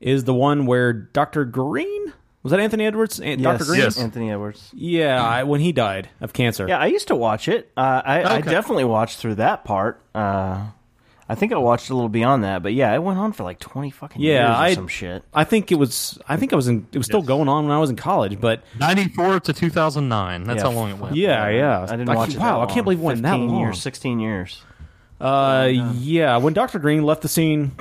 [0.00, 2.10] is the one where Doctor Green
[2.42, 3.82] was that Anthony Edwards, An- Doctor Green.
[3.82, 4.70] Yes, Anthony Edwards.
[4.72, 6.66] Yeah, I, when he died of cancer.
[6.66, 7.70] Yeah, I used to watch it.
[7.76, 10.00] Uh, I, I definitely watched through that part.
[10.14, 10.68] Uh,
[11.28, 13.58] I think I watched a little beyond that, but yeah, it went on for like
[13.58, 15.22] twenty fucking years Yeah, or I some shit.
[15.32, 16.18] I think it was.
[16.28, 16.86] I think I was in.
[16.92, 20.44] It was still going on when I was in college, but 94 to 2009.
[20.44, 21.16] That's Yeah, how long it went.
[21.16, 21.82] yeah, yeah.
[21.82, 22.38] I didn't Like, watch it.
[22.38, 23.60] Wow, that I can't believe it went that 15 long.
[23.60, 24.62] years, sixteen years.
[25.20, 26.36] Uh, yeah.
[26.38, 27.72] When Doctor Green left the scene,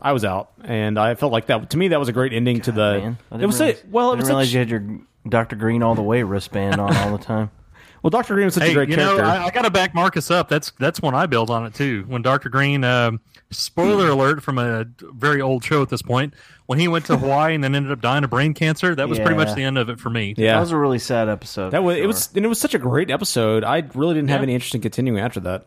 [0.00, 1.70] I was out, and I felt like that.
[1.70, 2.98] To me, that was a great ending to the.
[3.00, 4.58] Man, I it didn't was realize, a, well, I it was didn't realize such, you
[4.60, 5.56] had your Dr.
[5.56, 7.50] Green all the way wristband on all the time.
[8.04, 8.10] well.
[8.10, 9.22] Doctor Green was such Hey, a great you character.
[9.22, 10.48] know, I, I got to back Marcus up.
[10.48, 12.04] That's that's when I build on it too.
[12.06, 16.34] When Doctor Green, um spoiler alert from a very old show at this point,
[16.66, 19.18] when he went to Hawaii and then ended up dying of brain cancer, that was
[19.18, 20.34] pretty much the end of it for me.
[20.36, 21.70] yeah, That was a really sad episode.
[21.70, 23.64] that for was it was and it was such a great episode.
[23.64, 25.66] I really didn't have any interest in continuing after that.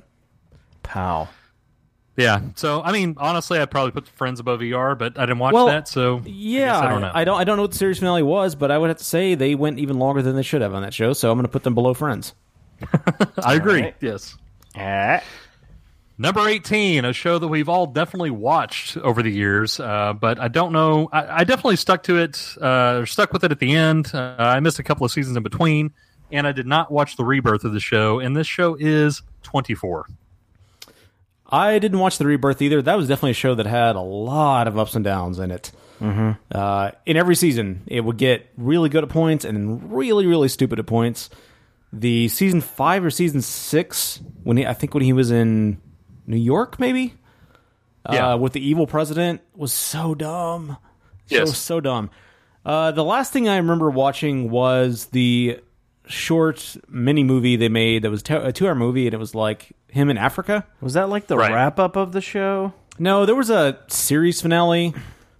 [0.83, 1.27] pow.
[2.17, 2.41] Yeah.
[2.55, 5.67] So I mean, honestly, I'd probably put Friends above ER, but I didn't watch Well,
[5.67, 7.11] that, so Yeah, I, guess I don't know.
[7.13, 7.39] I don't.
[7.39, 9.55] I don't know what the series finale was, but I would have to say they
[9.55, 11.13] went even longer than they should have on that show.
[11.13, 12.33] So I'm going to put them below Friends.
[13.43, 13.81] I agree.
[13.81, 13.95] right.
[14.01, 14.35] Yes.
[16.19, 20.47] Number 18, a show that we've all definitely watched over the years, uh, but I
[20.47, 21.07] don't know.
[21.11, 24.09] I, I definitely stuck to it, uh, stuck with it at the end.
[24.11, 25.93] Uh, I missed a couple of seasons in between,
[26.31, 30.07] and I did not watch the rebirth of the show, and this show is 24.
[31.49, 32.81] I didn't watch the rebirth either.
[32.81, 35.71] That was definitely a show that had a lot of ups and downs in it.
[36.01, 36.31] Mm-hmm.
[36.51, 40.47] Uh, in every season, it would get really good at points and then really, really
[40.49, 41.29] stupid at points.
[41.93, 45.79] The season five or season six, when he, I think when he was in
[46.27, 47.13] New York, maybe,
[48.11, 48.33] Yeah.
[48.33, 50.77] uh, with the evil president, was so dumb.
[51.27, 51.57] So Yes.
[51.57, 52.09] so dumb.
[52.65, 55.59] Uh, the last thing I remember watching was the
[56.07, 59.35] short mini movie they made that was t- a two hour movie, and it was
[59.35, 60.65] like him in Africa.
[60.81, 61.51] Was that like the Right.
[61.53, 62.73] wrap up of the show?
[62.99, 64.93] No, there was a series finale,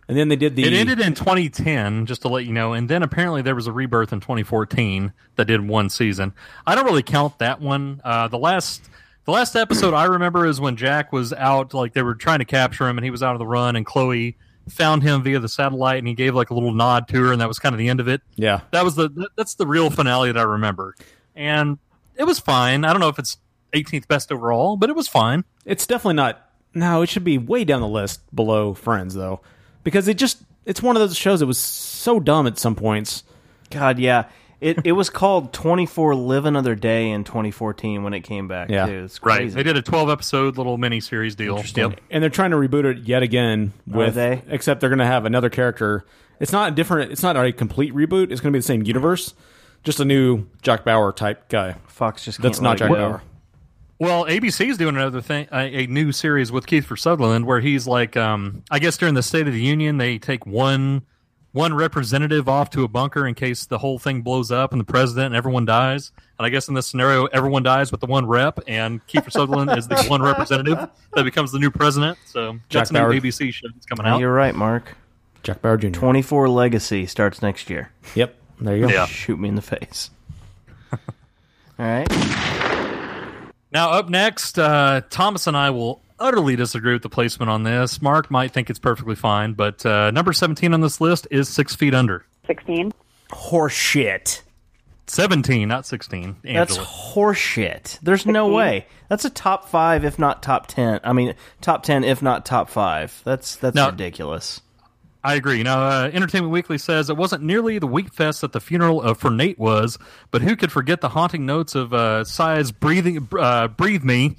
[0.08, 0.64] and then they did the.
[0.64, 3.72] It ended in 2010, just to let you know, and then apparently there was a
[3.72, 6.34] rebirth in 2014 that did one season.
[6.66, 8.02] I don't really count that one.
[8.04, 8.84] Uh, the last
[9.26, 12.46] the last episode I remember is when Jack was out, like they were trying to
[12.46, 14.38] capture him, and he was out of the run, and Chloe
[14.70, 17.42] found him via the satellite, and he gave like a little nod to her, and
[17.42, 18.22] that was kind of the end of it.
[18.36, 20.96] Yeah, that was the that's the real finale that I remember,
[21.36, 21.78] and
[22.16, 22.86] it was fine.
[22.86, 23.38] I don't know if it's
[23.74, 25.44] 18th best overall, but it was fine.
[25.66, 26.44] It's definitely not.
[26.74, 29.42] No, it should be way down the list below Friends though,
[29.84, 33.24] because it just it's one of those shows that was so dumb at some points.
[33.70, 34.26] God, yeah.
[34.60, 38.88] It it was called 24 Live Another Day in 2014 when it came back Yeah.
[38.88, 39.04] too.
[39.06, 39.52] It's Right.
[39.52, 41.62] They did a 12 episode little mini series deal.
[41.76, 42.00] Yep.
[42.10, 44.42] and they're trying to reboot it yet again Are with they?
[44.50, 46.06] except they're going to have another character.
[46.40, 47.12] It's not a different.
[47.12, 48.32] It's not a complete reboot.
[48.32, 49.34] It's going to be the same universe,
[49.84, 51.76] just a new Jack Bauer type guy.
[51.88, 52.96] Fox just that's can't not Jack go.
[52.96, 53.22] Bauer.
[54.00, 57.88] Well, ABC is doing another thing, a, a new series with Kiefer Sutherland, where he's
[57.88, 61.02] like, um, I guess during the State of the Union, they take one
[61.52, 64.86] one representative off to a bunker in case the whole thing blows up and the
[64.86, 66.12] president and everyone dies.
[66.38, 69.76] And I guess in this scenario, everyone dies but the one rep, and Kiefer Sutherland
[69.78, 72.18] is the one representative that becomes the new president.
[72.26, 73.14] So Jack that's a new Bauer.
[73.14, 74.20] ABC show that's coming out.
[74.20, 74.96] You're right, Mark.
[75.44, 75.90] Jack Bauer Jr.
[75.90, 77.92] 24 Legacy starts next year.
[78.16, 78.94] Yep, there you go.
[78.94, 79.06] Yeah.
[79.06, 80.10] Shoot me in the face.
[80.92, 81.00] All
[81.80, 82.08] right.
[83.72, 88.02] Now, up next, uh, Thomas and I will utterly disagree with the placement on this.
[88.02, 91.76] Mark might think it's perfectly fine, but uh, number 17 on this list is Six
[91.76, 92.26] Feet Under.
[92.48, 92.92] 16.
[93.32, 94.42] Horseshit.
[95.10, 96.36] 17, not 16.
[96.44, 97.98] That's horseshit.
[98.02, 98.88] There's no way.
[99.08, 101.00] That's a top five, if not top ten.
[101.02, 103.22] I mean, top ten, if not top five.
[103.24, 104.60] That's that's Now- ridiculous.
[105.24, 105.62] I agree.
[105.64, 109.18] Now, uh, Entertainment Weekly says it wasn't nearly the week fest that the funeral of
[109.18, 109.98] for Nate was,
[110.32, 114.38] but who could forget the haunting notes of uh, Sia's breathing, uh, "Breathe Me"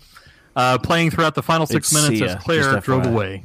[0.56, 3.44] uh, playing throughout the final six It's minutes Sia, as Claire drove away.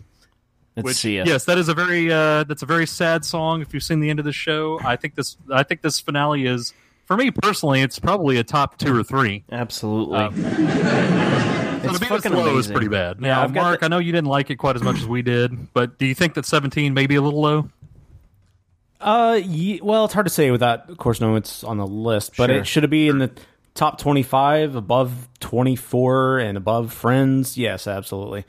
[0.76, 1.24] It's Which, Sia.
[1.26, 3.62] yes, that is a very uh, that's a very sad song.
[3.62, 6.46] If you've seen the end of the show, I think this I think this finale
[6.48, 6.74] is
[7.06, 9.44] for me personally, it's probably a top two or three.
[9.52, 10.18] Absolutely.
[10.18, 13.18] Um, so It's to be this fucking low is pretty bad.
[13.20, 15.06] Yeah, Now, I've got Mark, I know you didn't like it quite as much as
[15.06, 17.70] we did, but do you think that 17 may be a little low?
[19.02, 22.38] Uh, ye- well, it's hard to say without, of course, knowing it's on the list.
[22.38, 22.60] But Sure.
[22.60, 23.32] it should it be in the
[23.76, 27.58] top twenty-five, above twenty-four, and above Friends?
[27.58, 28.46] Yes, absolutely.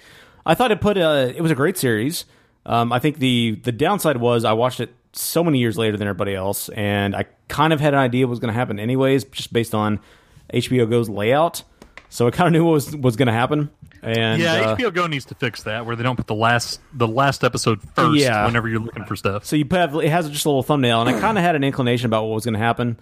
[0.46, 2.24] I thought it put uh It was a great series.
[2.66, 6.08] Um, I think the the downside was I watched it so many years later than
[6.08, 9.24] everybody else, and I kind of had an idea what was going to happen anyways,
[9.24, 10.00] just based on
[10.52, 11.62] HBO Go's layout.
[12.08, 13.70] So I kind of knew what was was going to happen.
[14.02, 16.80] And yeah, uh, HBO Go needs to fix that where they don't put the last
[16.92, 18.44] the last episode first Yeah.
[18.44, 19.44] whenever you're looking for stuff.
[19.46, 21.64] So you have it has just a little thumbnail, and I kind of had an
[21.64, 22.98] inclination about what was going to happen,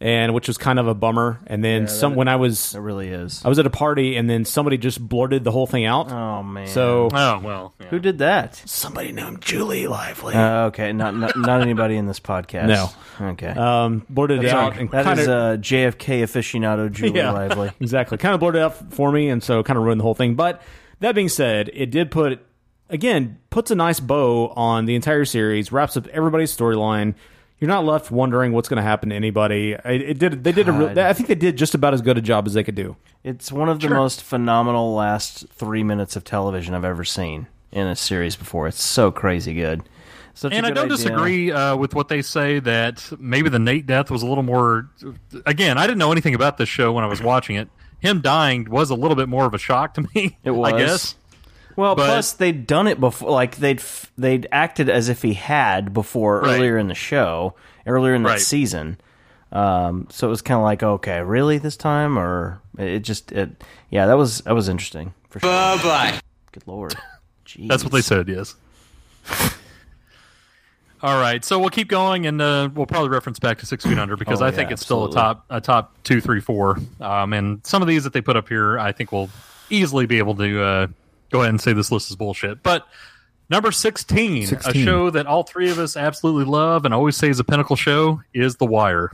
[0.00, 1.40] and which was kind of a bummer.
[1.46, 3.42] And then Yeah, some that- when I was It really is.
[3.44, 6.12] I was at a party, and then somebody just blurted the whole thing out.
[6.12, 6.66] Oh man.
[6.66, 8.60] So oh well, Who did that?
[8.66, 10.34] Somebody named Julie Lively.
[10.34, 12.66] Uh, okay, not, not not anybody in this podcast.
[12.68, 12.90] No.
[13.32, 13.48] Okay.
[13.48, 17.30] Um, blurted it That's out and That kind is of uh, JFK aficionado Julie yeah,
[17.30, 17.70] Lively.
[17.80, 18.18] exactly.
[18.18, 20.34] Kind of blurted it out for me, and so kind of ruined the whole thing.
[20.34, 20.60] But
[21.00, 22.40] that being said, it did put
[22.90, 27.14] again puts a nice bow on the entire series, wraps up everybody's storyline.
[27.58, 29.72] You're not left wondering what's going to happen to anybody.
[29.72, 30.44] It, it did.
[30.44, 30.72] They did a.
[30.72, 32.96] Real, I think they did just about as good a job as they could do.
[33.24, 37.86] It's one of the most phenomenal last three minutes of television I've ever seen in
[37.86, 38.68] a series before.
[38.68, 39.82] It's so crazy good.
[40.34, 40.96] Such a and I don't idea.
[40.98, 44.90] disagree uh, with what they say that maybe the Nate death was a little more.
[45.46, 47.70] Again, I didn't know anything about this show when I was watching it.
[48.00, 50.36] Him dying was a little bit more of a shock to me.
[50.44, 50.72] It was.
[50.74, 51.14] I guess.
[51.76, 53.30] Well, But- plus they'd done it before.
[53.30, 56.56] Like they'd f- they'd acted as if he had before Right.
[56.56, 57.54] earlier in the show,
[57.86, 58.40] earlier in the Right.
[58.40, 58.98] season.
[59.52, 63.62] Um, so it was kind of like, okay, really this time, or it just, it,
[63.90, 65.48] yeah, that was that was interesting for sure.
[65.50, 66.20] Bye bye.
[66.52, 66.94] Good lord,
[67.46, 67.68] Jeez.
[67.68, 68.28] That's what they said.
[68.28, 68.56] Yes.
[71.02, 73.98] All right, so we'll keep going, and uh, we'll probably reference back to Six Feet
[73.98, 76.78] Under because Oh, I think yeah, it's still a top a top two, three, four.
[77.02, 79.28] Um, and some of these that they put up here, I think will
[79.68, 80.86] easily be able to uh,
[81.30, 82.62] go ahead and say this list is bullshit.
[82.62, 82.86] But
[83.48, 87.38] number 16, a show that all three of us absolutely love and always say is
[87.40, 89.10] a pinnacle show, is The Wire.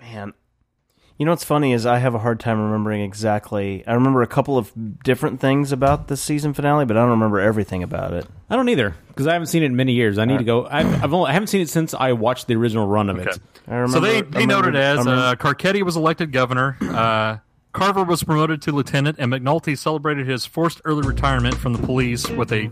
[0.00, 0.32] Man,
[1.18, 3.84] you know what's funny is I have a hard time remembering exactly.
[3.86, 4.70] I remember a couple of
[5.02, 8.24] different things about the season finale, but I don't remember everything about it.
[8.48, 10.16] I don't either because I haven't seen it in many years.
[10.16, 10.64] I need to go.
[10.66, 13.36] I've, I've only, I haven't seen it since I watched the original run of it.
[13.66, 13.92] I remember.
[13.92, 16.76] so they, I they remember- noted as I uh, Carcetti was elected governor.
[16.80, 17.38] Uh,
[17.78, 22.28] Carver was promoted to lieutenant, and McNulty celebrated his forced early retirement from the police
[22.28, 22.68] with a,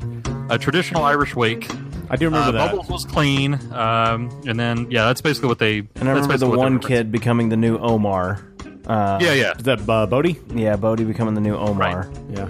[0.50, 1.70] a traditional Irish wake.
[2.10, 2.70] I do remember uh, that.
[2.72, 5.78] Bubbles was clean, um, and then yeah, that's basically what they.
[5.78, 8.44] and I that's remember the one kid becoming the new Omar.
[8.86, 9.56] Uh, Yeah, yeah.
[9.56, 10.40] Is that uh, Bodie?
[10.52, 12.10] Yeah, Bodie becoming the new Omar.
[12.30, 12.48] Yeah.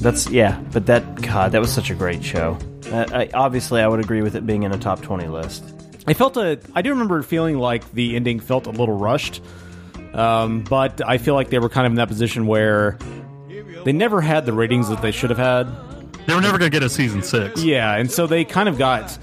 [0.00, 2.58] That's yeah, but that God, that was such a great show.
[2.90, 5.62] Uh, I, obviously, I would agree with it being in a top twenty list.
[6.06, 6.58] I felt a.
[6.74, 9.42] I do remember feeling like the ending felt a little rushed,
[10.14, 12.98] um, but I feel like they were kind of in that position where
[13.84, 15.66] they never had the ratings that they should have had.
[16.26, 17.62] They were never going to get a season six.
[17.62, 19.18] Yeah, and so they kind of got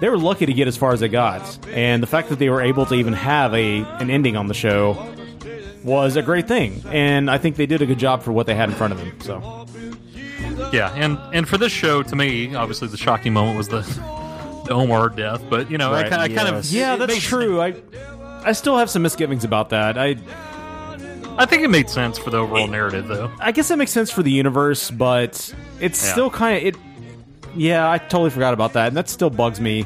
[0.00, 2.48] they were lucky to get as far as they got, and the fact that they
[2.50, 5.12] were able to even have a an ending on the show
[5.84, 8.54] was a great thing, and I think they did a good job for what they
[8.54, 9.20] had in front of them.
[9.20, 9.66] So
[10.72, 13.80] Yeah, and and for this show, to me, obviously the shocking moment was the,
[14.66, 15.42] the Omar death.
[15.48, 17.60] But you know, I, Right, kind, I kind of yeah, that's made- true.
[17.60, 17.72] I
[18.46, 19.98] I still have some misgivings about that.
[19.98, 20.16] I
[21.38, 23.30] I think it made sense for the overall narrative, though.
[23.40, 26.12] I guess it makes sense for the universe, but it's Yeah.
[26.12, 26.76] still kind of it.
[27.54, 29.84] Yeah, I totally forgot about that, and that still bugs me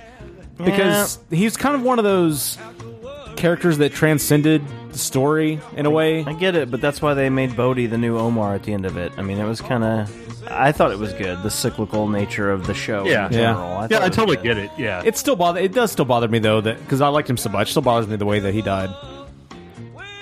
[0.59, 2.59] because he's kind of one of those
[3.37, 6.25] characters that transcended the story in a way.
[6.25, 8.87] I get it, but that's why they made Bodie the new Omar at the end
[8.87, 9.13] of it.
[9.17, 10.49] I mean, it was kind of.
[10.51, 13.05] I thought it was good, the cyclical nature of the show.
[13.05, 13.27] Yeah.
[13.27, 13.69] in general.
[13.71, 13.79] Yeah.
[13.79, 14.43] I Yeah, I totally good.
[14.43, 14.71] get it.
[14.79, 15.61] Yeah, It still bother.
[15.61, 17.69] It does still bother me though that because I liked him so much.
[17.69, 18.91] It still bothers me the way that he died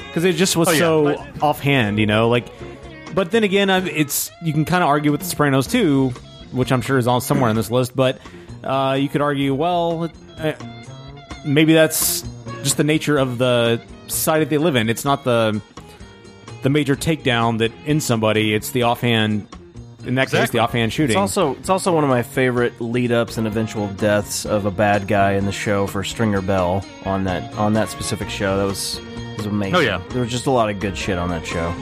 [0.09, 2.28] because it just was Oh, yeah, so but- offhand, you know.
[2.28, 2.46] Like,
[3.14, 6.11] but then again, I, it's you can kind of argue with The Sopranos too,
[6.52, 7.94] which I'm sure is on somewhere on this list.
[7.96, 8.18] But
[8.64, 10.52] uh, you could argue, well, uh,
[11.44, 12.22] maybe that's
[12.62, 14.88] just the nature of the society that they live in.
[14.88, 15.60] It's not the
[16.62, 18.54] the major takedown that ends somebody.
[18.54, 19.46] It's the offhand.
[20.06, 21.10] In that case, the offhand shooting.
[21.16, 24.70] It's also it's also one of my favorite lead ups and eventual deaths of a
[24.70, 28.56] bad guy in the show for Stringer Bell on that on that specific show.
[28.56, 29.00] That was
[29.36, 29.74] was amazing.
[29.76, 30.00] Oh, yeah.
[30.10, 31.74] there was just a lot of good shit on that show.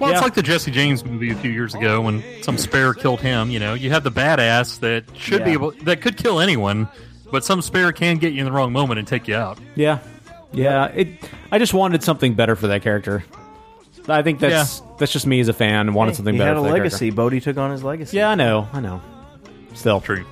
[0.00, 0.16] Well, Yeah.
[0.16, 3.50] it's like the Jesse James movie a few years ago when some spare killed him.
[3.50, 6.88] You know, you have the badass that should be able that could kill anyone,
[7.30, 9.58] but some spare can get you in the wrong moment and take you out.
[9.76, 9.98] Yeah,
[10.52, 10.86] yeah.
[10.86, 11.08] It.
[11.50, 13.24] I just wanted something better for that character.
[14.08, 15.94] I think that's that's just me as a fan.
[15.94, 16.50] Wanted something he better.
[16.50, 16.98] had a for that legacy.
[17.06, 17.16] character.
[17.16, 18.16] Bodie took on his legacy.
[18.16, 18.68] Yeah, I know.
[18.72, 19.00] I know.
[19.74, 20.24] Still true.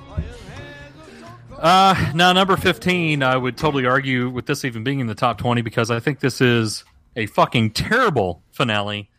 [1.57, 5.37] Uh, now number fifteen, I would totally argue with this even being in the top
[5.37, 6.83] twenty because I think this is
[7.15, 9.09] a fucking terrible finale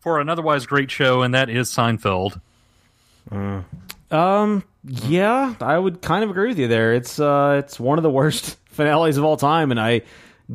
[0.00, 2.40] for an otherwise great show, and that is Seinfeld.
[4.10, 4.64] Um.
[4.84, 6.92] Yeah, I would kind of agree with you there.
[6.92, 10.02] It's uh, it's one of the worst finales of all time, and I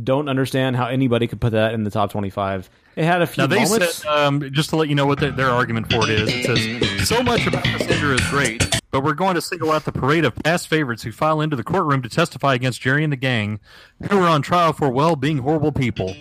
[0.03, 2.69] don't understand how anybody could put that in the top twenty-five.
[2.95, 3.95] It had a few Now they moments.
[3.97, 6.45] said, um, just to let you know what the, their argument for it is, it
[6.45, 9.91] says so much about this ender is great, but we're going to single out the
[9.91, 13.17] parade of past favorites who file into the courtroom to testify against Jerry and the
[13.17, 13.59] gang,
[14.09, 16.15] who are on trial for well being horrible people.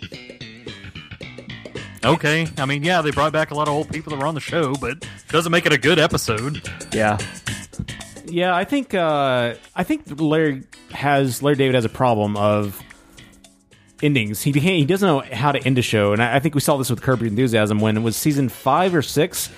[2.04, 4.34] Okay, I mean, yeah, they brought back a lot of old people that were on
[4.34, 6.62] the show, but doesn't make it a good episode.
[6.92, 7.18] Yeah.
[8.26, 12.80] Yeah, I think uh, I think Larry has Larry David has a problem of
[14.02, 14.42] endings.
[14.42, 16.76] He he doesn't know how to end a show, and I, I think we saw
[16.76, 19.50] this with Curb Your Enthusiasm when it was season five or six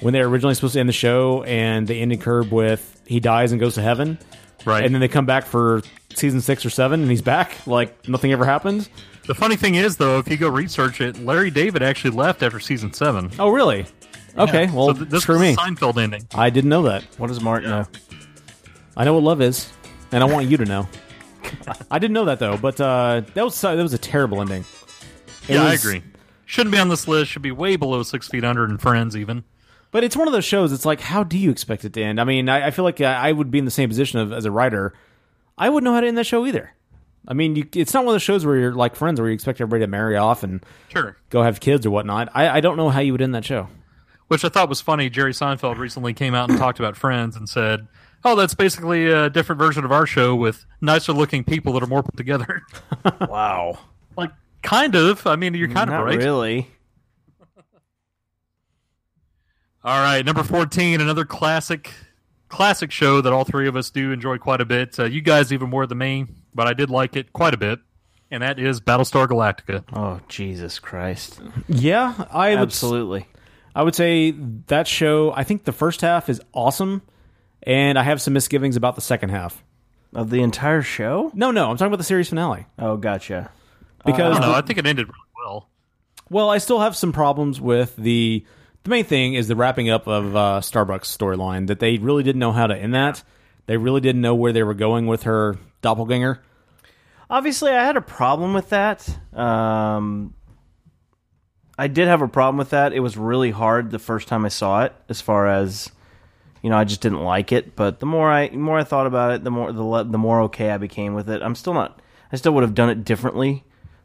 [0.00, 3.20] when they were originally supposed to end the show, and they ended Curb with he
[3.20, 4.18] dies and goes to heaven,
[4.64, 4.84] right?
[4.84, 5.82] And then they come back for
[6.14, 8.88] season six or seven, and he's back like nothing ever happened.
[9.26, 12.60] The funny thing is, though, if you go research it, Larry David actually left after
[12.60, 13.30] season seven.
[13.38, 13.86] Oh, really?
[14.36, 14.72] Okay, Yeah.
[14.74, 15.56] well, So th- this screw was me.
[15.56, 16.26] Seinfeld ending.
[16.34, 17.04] I didn't know that.
[17.18, 17.86] What does Mark know?
[18.96, 19.72] I know what love is,
[20.12, 20.88] and I want you to know.
[21.90, 24.64] I didn't know that though, but uh, that was that was a terrible ending.
[25.48, 26.02] It yeah, I agree.
[26.46, 27.30] Shouldn't be on this list.
[27.30, 29.44] Should be way below Six Feet Under and Friends, even.
[29.90, 30.72] But it's one of those shows.
[30.72, 32.20] It's like, how do you expect it to end?
[32.20, 34.32] I mean, I, I feel like I, I would be in the same position of
[34.32, 34.92] as a writer.
[35.56, 36.72] I wouldn't know how to end that show either.
[37.26, 39.34] I mean, you, it's not one of those shows where you're like Friends, where you
[39.34, 41.16] expect everybody to marry off and Sure.
[41.30, 42.28] go have kids or whatnot.
[42.34, 43.68] I, I don't know how you would end that show.
[44.28, 45.08] Which I thought was funny.
[45.10, 47.86] Jerry Seinfeld recently came out and talked about Friends and said,
[48.24, 51.86] "Oh, that's basically a different version of our show with nicer looking people that are
[51.86, 52.62] more put together."
[53.28, 53.78] wow.
[54.16, 54.30] Like,
[54.62, 55.26] kind of.
[55.26, 56.18] I mean, you're kind Not of right.
[56.18, 56.68] really.
[59.84, 61.92] All right, number fourteen, another classic,
[62.48, 64.98] classic show that all three of us do enjoy quite a bit.
[64.98, 67.80] Uh, you guys even more than me, but I did like it quite a bit,
[68.30, 69.84] and that is Battlestar Galactica.
[69.92, 71.38] Oh Jesus Christ!
[71.68, 73.26] Yeah, I would, Absolutely.
[73.74, 74.30] I would say
[74.68, 75.32] that show.
[75.32, 77.02] I think the first half is awesome,
[77.66, 79.62] and I have some misgivings about the second half
[80.14, 81.30] of the entire show.
[81.34, 82.66] No, no, I'm talking about the series finale.
[82.78, 83.50] Oh, gotcha.
[84.04, 84.52] Because I don't know.
[84.52, 85.68] the- I think it ended really well.
[86.30, 88.44] Well, I still have some problems with the.
[88.84, 91.68] The main thing is the wrapping up of uh, Starbuck's storyline.
[91.68, 93.22] That they really didn't know how to end that.
[93.64, 96.42] They really didn't know where they were going with her doppelganger.
[97.30, 99.08] Obviously, I had a problem with that.
[99.32, 100.34] Um,
[101.78, 102.92] I did have a problem with that.
[102.92, 104.92] It was really hard the first time I saw it.
[105.08, 105.90] As far as
[106.64, 107.76] you know, I just didn't like it.
[107.76, 110.40] But the more I the more I thought about it, the more the the more
[110.44, 111.42] okay I became with it.
[111.42, 112.00] I'm still not.
[112.32, 113.64] I still would have done it differently,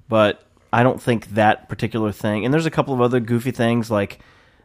[0.10, 0.44] but
[0.74, 2.44] I don't think that particular thing.
[2.44, 4.20] And there's a couple of other goofy things like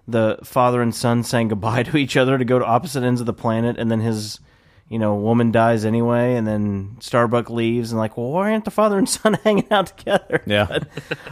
[0.09, 3.27] the father and son saying goodbye to each other to go to opposite ends of
[3.27, 4.41] the planet, and then his
[4.89, 8.71] you know, woman dies anyway, and then Starbuck leaves, and like, well, why aren't the
[8.73, 10.43] father and son hanging out together?
[10.47, 10.67] Yeah.
[10.69, 10.89] But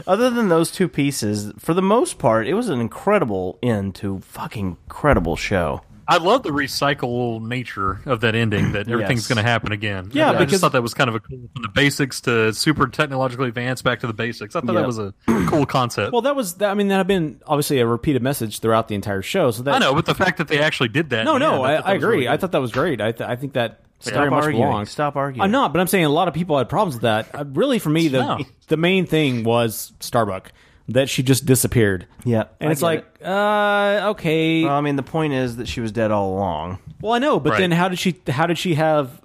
[0.07, 4.21] other than those two pieces, for the most part, it was an incredible end to
[4.21, 5.83] fucking incredible show.
[6.13, 8.73] I love the recycle nature of that ending.
[8.73, 9.29] That everything's Yes.
[9.29, 10.11] going to happen again.
[10.13, 12.21] Yeah, I, I because- just thought that was kind of a cool from the basics
[12.23, 14.55] to super technologically advanced back to the basics.
[14.55, 14.81] I thought Yeah.
[14.81, 15.15] that was a
[15.47, 16.13] cool concept.
[16.13, 16.71] Well, that was that.
[16.71, 19.51] I mean, that had been obviously a repeated message throughout the entire show.
[19.51, 21.25] So that I know, but the fact that they actually did that.
[21.25, 22.09] No, yeah, no, I, thought I agree.
[22.09, 23.01] really I thought that was great.
[23.01, 24.67] I, th- I think that Stop very much arguing.
[24.69, 24.91] belongs.
[24.91, 25.43] Stop arguing.
[25.45, 27.29] I'm not, but I'm saying a lot of people had problems with that.
[27.35, 28.39] Uh, really, for me, the No.
[28.69, 30.53] the main thing was Starbuck
[30.93, 32.07] that she just disappeared.
[32.24, 34.64] Yeah, and I it's get like, uh, okay.
[34.64, 36.78] Well, I mean, the point is that she was dead all along.
[37.01, 37.61] Well, I know, but Right.
[37.61, 38.20] then how did she?
[38.28, 39.20] How did she have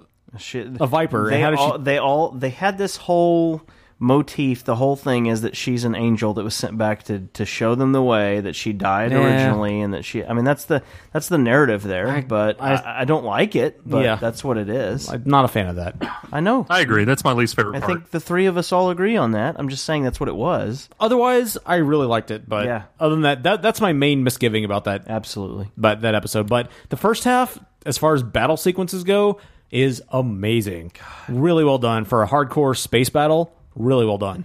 [0.54, 1.28] a viper?
[1.30, 1.82] They and how did all, she?
[1.84, 3.62] they all they had this whole
[4.00, 4.64] motif.
[4.64, 7.74] The whole thing is that she's an angel that was sent back to to show
[7.74, 9.18] them the way that she died Yeah.
[9.24, 10.24] originally, and that she.
[10.24, 10.82] I mean, that's the
[11.12, 12.22] that's the narrative there.
[12.28, 13.80] but I, I- I, don't like it.
[13.84, 14.16] But Yeah.
[14.16, 15.08] that's what it is.
[15.08, 15.96] I'm not a fan of that.
[16.32, 16.66] I know.
[16.70, 17.04] I agree.
[17.04, 17.90] That's my least favorite I part.
[18.00, 19.56] think the three of us all agree on that.
[19.58, 20.88] I'm just saying that's what it was.
[21.00, 22.48] Otherwise, I really liked it.
[22.48, 22.82] But Yeah.
[23.00, 25.04] other than that, that that's my main misgiving about that.
[25.08, 25.70] Absolutely.
[25.76, 26.48] But that episode.
[26.48, 29.38] But the first half, as far as battle sequences go,
[29.70, 30.92] is amazing.
[31.28, 33.52] Really well done for a hardcore space battle.
[33.78, 34.44] Really well done.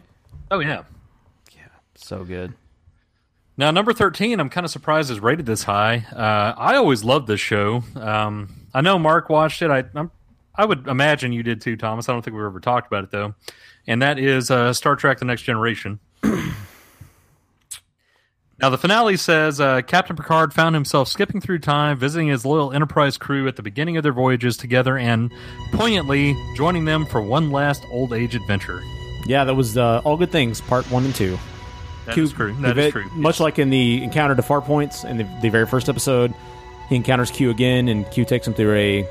[0.52, 0.84] Oh yeah.
[1.56, 1.64] Yeah,
[1.96, 2.54] so good.
[3.58, 6.06] Now, number 13, I'm kind of surprised is rated this high.
[6.12, 7.84] Uh, I always loved this show.
[7.96, 9.70] Um, I know Mark watched it.
[9.70, 10.10] I, I'm,
[10.56, 12.10] I would imagine you did too, Thomas.
[12.10, 13.36] I don't think we've ever talked about it, though.
[13.86, 16.00] And that is uh, Star Trek The Next Generation.
[16.24, 16.52] now,
[18.70, 23.18] the finale says uh, Captain Picard found himself skipping through time, visiting his loyal Enterprise
[23.18, 25.32] crew at the beginning of their voyages together, and
[25.74, 28.82] poignantly joining them for one last old age adventure.
[29.26, 30.62] Yeah, that was uh, all good things.
[30.62, 31.38] Part one and two.
[32.06, 32.54] That Q- is true.
[32.62, 33.06] That the is true.
[33.16, 36.34] Much like in the encounter to far points in the, the very first episode,
[36.90, 39.08] he encounters Q again, and Q takes him through a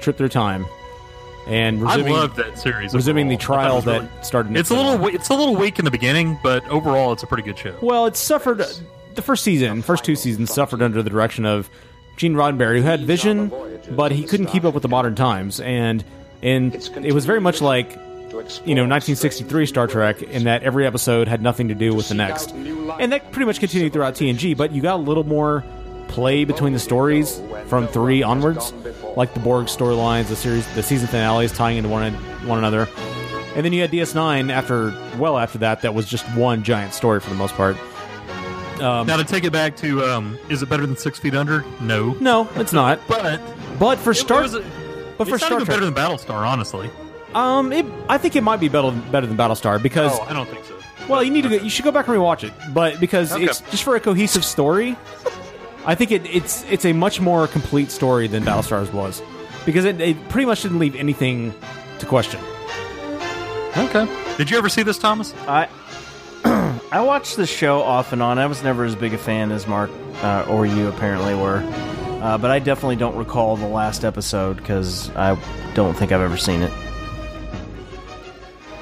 [0.00, 0.66] trip through time.
[1.46, 2.94] And resuming, I love that series.
[2.94, 3.54] resuming the overall.
[3.54, 4.56] It trial that really- started.
[4.56, 7.42] It's a little it's a little weak in the beginning, but overall it's a pretty
[7.42, 7.74] good show.
[7.82, 8.64] Well, it suffered.
[9.14, 11.70] The first season, first two seasons, suffered under the direction of
[12.16, 13.52] Gene Roddenberry, who had vision,
[13.90, 16.02] but he couldn't keep up with the modern times, and
[16.42, 17.96] and it was very much like
[18.64, 22.14] you know 1963 Star Trek, in that every episode had nothing to do with the
[22.14, 24.56] next, and that pretty much continued throughout TNG.
[24.56, 25.64] But you got a little more
[26.08, 28.72] play between the stories from three onwards,
[29.16, 32.12] like the Borg storylines, the series, the season finales tying into one
[32.46, 32.88] one another.
[33.56, 37.20] And then you had DS9 after, well after that, that was just one giant story
[37.20, 37.76] for the most part.
[38.80, 41.64] Um, now to take it back to, um, is it better than Six Feet Under?
[41.80, 42.98] No, no, it's not.
[43.06, 43.40] But
[43.78, 44.64] but for it Star, was a-
[45.16, 46.90] but for it's not Star even Trek, better than Battlestar, honestly.
[47.34, 50.48] Um, it, I think it might be better better than Battlestar because Oh, I don't
[50.48, 50.76] think so.
[51.08, 53.44] well, you need to go, you should go back and rewatch it, but because Okay.
[53.44, 54.96] it's just for a cohesive story,
[55.86, 59.22] I think it, it's it's a much more complete story than Battlestar's was
[59.66, 61.54] because it, it pretty much didn't leave anything
[61.98, 62.40] to question.
[63.76, 64.06] Okay.
[64.36, 65.34] Did you ever see this, Thomas?
[65.48, 65.68] I
[66.92, 68.38] I watched the show off and on.
[68.38, 69.90] I was never as big a fan as Mark
[70.22, 71.58] uh, or you apparently were,
[72.22, 75.36] uh, but I definitely don't recall the last episode because I
[75.74, 76.72] don't think I've ever seen it.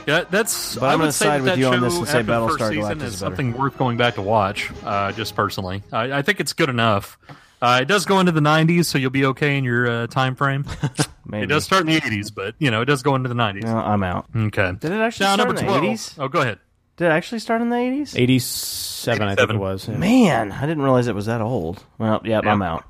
[0.06, 0.76] Yeah, that's.
[0.76, 2.48] But I I'm gonna side that with that you on this and say after the
[2.48, 3.16] first Battlestar Galactica is is better.
[3.16, 4.70] something worth going back to watch.
[4.84, 7.18] Uh, just personally, I, I think it's good enough.
[7.60, 10.34] Uh, it does go into the 90s, so you'll be okay in your uh, time
[10.34, 10.66] frame.
[11.24, 11.44] Maybe.
[11.44, 13.62] It does start in the 80s, but you know it does go into the 90s.
[13.62, 14.26] No, I'm out.
[14.34, 14.72] Okay.
[14.80, 15.82] Did it actually Now, start in the 12.
[15.84, 16.14] 80s?
[16.18, 16.58] Oh, go ahead.
[16.96, 18.18] Did it actually start in the 80s?
[18.18, 19.86] 87, I think it was.
[19.88, 19.96] yeah.
[19.96, 21.84] Man, I didn't realize it was that old.
[21.98, 22.84] Well, yep, I'm out.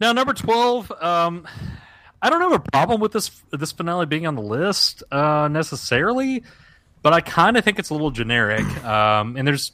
[0.00, 0.92] Now, number twelve.
[0.92, 1.46] Um,
[2.20, 6.42] I don't have a problem with this this finale being on the list uh, necessarily,
[7.02, 8.66] but I kind of think it's a little generic.
[8.84, 9.72] Um, and there's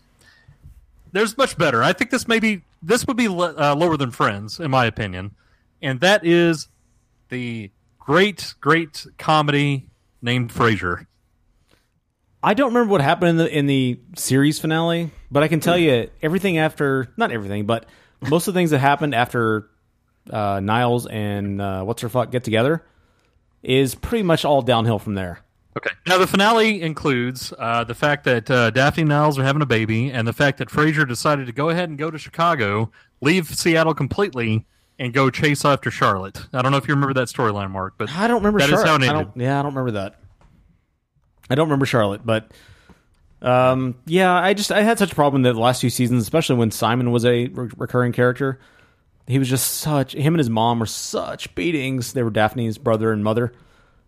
[1.13, 1.83] there's much better.
[1.83, 5.35] I think this maybe this would be le- uh, lower than Friends in my opinion,
[5.81, 6.69] and that is
[7.31, 9.87] the great great comedy
[10.21, 11.07] named Frasier.
[12.43, 15.79] I don't remember what happened in the in the series finale, but I can tell
[15.79, 17.87] you everything after not everything, but
[18.21, 19.71] most of the things that happened after
[20.31, 22.85] uh, Niles and uh, what's her fuck get together
[23.63, 25.41] is pretty much all downhill from there.
[25.77, 25.91] Okay.
[26.07, 29.67] Now the finale includes uh, the fact that uh, Daphne and Niles are having a
[29.67, 33.49] baby, and the fact that Frasier decided to go ahead and go to Chicago, leave
[33.49, 34.67] Seattle completely,
[35.01, 36.47] and go chase after Charlotte.
[36.53, 38.61] I don't know if you remember that storyline, Mark, but I don't remember.
[38.61, 39.03] That is Charlotte.
[39.05, 40.21] how it I don't, yeah, I don't remember that.
[41.51, 42.53] I don't remember Charlotte, but
[43.43, 46.57] um, yeah, I just I had such a problem that the last few seasons, especially
[46.57, 48.61] when Simon was a re- recurring character.
[49.27, 52.13] He was just such him and his mom were such beatings.
[52.13, 53.53] They were Daphne's brother and mother,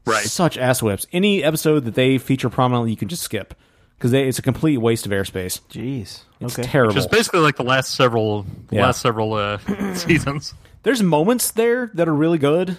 [0.04, 0.24] right?
[0.24, 1.06] Such ass whips.
[1.12, 3.54] Any episode that they feature prominently, you can just skip
[3.96, 5.60] because it's a complete waste of airspace.
[5.70, 6.68] Jeez, it's Okay.
[6.68, 6.94] terrible.
[6.94, 8.82] Which is basically like the last several Yeah.
[8.86, 9.58] last several uh,
[9.94, 10.52] seasons.
[10.82, 12.76] There's moments there that are really good.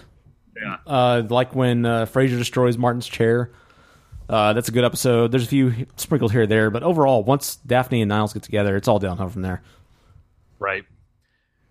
[0.56, 0.76] Yeah.
[0.86, 3.50] Uh, like when uh, Frasier destroys Martin's chair.
[4.28, 5.32] Uh, that's a good episode.
[5.32, 8.76] There's a few sprinkled here or there, but overall, once Daphne and Niles get together,
[8.76, 9.62] it's all downhill from there.
[10.58, 10.84] Right.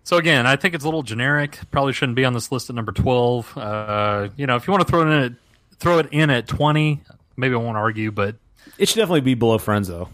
[0.08, 1.58] So again, I think it's a little generic.
[1.70, 3.54] Probably shouldn't be on this list at number twelve.
[3.54, 5.32] Uh, you know, if you want to throw it in at
[5.80, 7.02] throw it in at twenty,
[7.36, 8.36] maybe I won't argue, but
[8.78, 10.08] It should definitely be below Friends, though.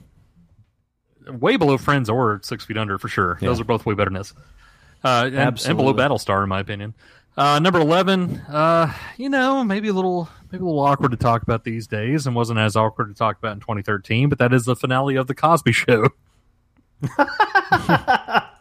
[1.29, 3.39] way below Friends or Six Feet Under for sure.
[3.41, 3.51] Yeah.
[3.51, 4.35] Those are both way better than this.
[5.05, 6.93] Uh, and, and below Battlestar, in my opinion.
[7.37, 11.45] Uh, number eleven, uh, you know, maybe a little maybe a little awkward to talk
[11.45, 14.29] about these days, and wasn't as awkward to talk about in 2013.
[14.29, 16.09] But that is the finale of the Cosby Show.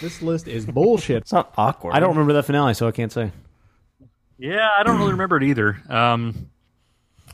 [0.00, 1.18] This list is bullshit.
[1.18, 1.94] It's not awkward.
[1.94, 3.30] I don't remember that finale, so I can't say.
[4.38, 5.80] Yeah, I don't really remember it either.
[5.88, 6.50] Um,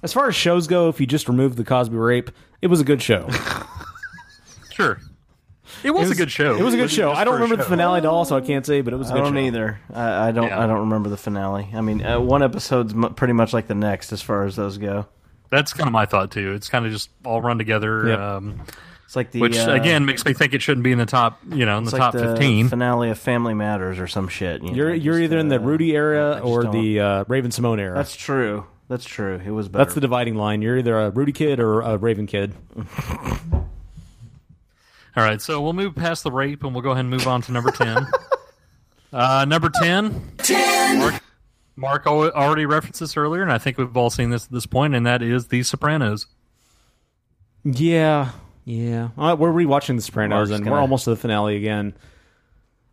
[0.02, 2.30] As far as shows go, if you just remove the Cosby rape,
[2.62, 3.28] it was a good show.
[4.72, 5.00] sure,
[5.82, 6.56] it was, a good show.
[6.56, 7.10] It was a good show.
[7.12, 9.14] I don't remember the finale at all, so I can't say, but it was a
[9.14, 9.38] I good don't show.
[9.40, 9.80] either.
[9.92, 10.48] I, I don't.
[10.48, 10.62] Yeah.
[10.62, 11.68] I don't remember the finale.
[11.74, 14.76] I mean, uh, one episode's m- pretty much like the next as far as those
[14.78, 15.06] go.
[15.50, 16.52] That's kind of my thought too.
[16.52, 18.08] It's kind of just all run together.
[18.08, 18.18] Yep.
[18.18, 18.62] Um,
[19.10, 21.40] It's like the which uh, again makes me think it shouldn't be in the top.
[21.50, 22.68] You know, in it's the like top the fifteen.
[22.68, 24.62] finale of Family Matters or some shit.
[24.62, 27.24] You You're know, you're just, either in the uh, Rudy era or don't- the uh,
[27.26, 27.96] Raven-Symoné era.
[27.96, 28.68] That's true.
[28.86, 29.40] That's true.
[29.44, 29.84] It was better.
[29.84, 30.62] That's the dividing line.
[30.62, 32.54] You're either a Rudy kid or a Raven kid.
[33.52, 33.64] All
[35.16, 37.50] right, so we'll move past the rape and we'll go ahead and move on to
[37.50, 38.06] number 10.
[39.12, 40.34] uh, number 10.
[40.38, 40.98] 10.
[41.00, 41.22] Mark,
[41.74, 44.94] Mark already referenced this earlier, and I think we've all seen this at this point,
[44.94, 46.26] and that is The Sopranos.
[47.64, 48.30] Yeah,
[48.70, 49.08] yeah.
[49.18, 51.94] Uh, we're rewatching The Sopranos, Mark's and gonna- we're almost to the finale again.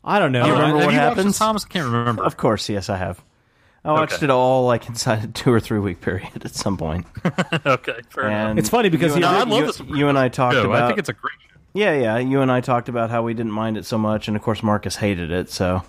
[0.03, 0.45] I don't know.
[0.45, 1.37] You remember what you watched happens?
[1.37, 1.65] Thomas?
[1.65, 2.23] I can't remember.
[2.23, 3.21] Of course, yes, I have.
[3.83, 4.25] I watched Okay.
[4.25, 7.05] it all like inside a two or three week period at some point.
[7.65, 8.49] okay, fair enough.
[8.49, 10.55] And It's funny because you and, No, I I, love you, you and I talked
[10.55, 10.65] show.
[10.65, 10.83] about.
[10.83, 11.57] I think it's a great show.
[11.73, 12.17] yeah, yeah.
[12.17, 14.61] You and I talked about how we didn't mind it so much, and of course
[14.63, 15.49] Marcus hated it.
[15.49, 15.83] So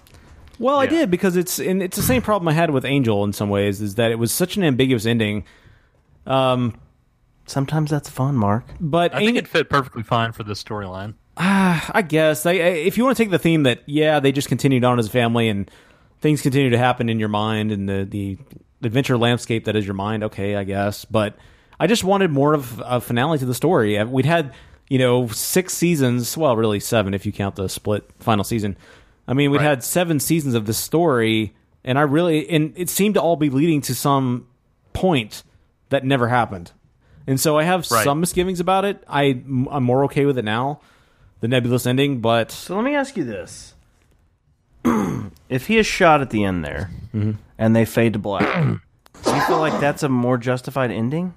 [0.60, 3.32] Well, I did because it's and it's the same problem I had with Angel in
[3.32, 5.44] some ways is that it was such an ambiguous ending.
[6.26, 6.74] Um,
[7.48, 8.64] sometimes that's fun, Mark.
[8.80, 11.14] but I think it fit perfectly fine for this storyline.
[11.36, 14.48] I guess I, I, if you want to take the theme that yeah they just
[14.48, 15.70] continued on as a family and
[16.20, 18.38] things continue to happen in your mind and the the
[18.82, 21.36] adventure landscape that is your mind okay I guess but
[21.78, 24.52] I just wanted more of a finale to the story Uh, we'd had
[24.88, 28.76] you know six seasons well really seven if you count the split final season
[29.28, 29.64] I mean we Right.
[29.64, 33.48] had seven seasons of this story and I really and it seemed to all be
[33.48, 34.48] leading to some
[34.92, 35.44] point
[35.90, 36.72] that never happened
[37.28, 38.02] and so I have Right.
[38.02, 40.80] some misgivings about it I I'm more okay with it now
[41.40, 43.74] the nebulous ending, but So let me ask you this:
[45.48, 47.32] If he is shot at the end there, Mm-hmm.
[47.56, 48.42] and they fade to black,
[49.24, 51.34] do you feel like that's a more justified ending?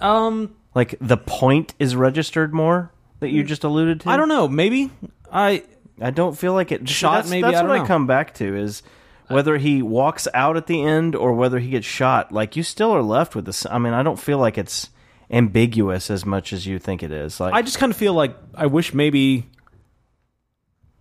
[0.00, 2.90] um, Like the point is registered more
[3.20, 4.10] that you just alluded to.
[4.10, 4.48] I don't know.
[4.48, 4.90] Maybe
[5.32, 5.62] I
[6.00, 6.88] I don't feel like it.
[6.88, 7.42] Shot, That's, maybe?
[7.42, 7.84] That's I don't what know.
[7.84, 8.82] I come back to is
[9.28, 12.32] whether he walks out at the end or whether he gets shot.
[12.32, 13.66] Like you still are left with this.
[13.66, 14.90] I mean, I don't feel like it's
[15.30, 17.40] ambiguous as much as you think it is.
[17.40, 19.46] Like I just kind of feel like I wish maybe,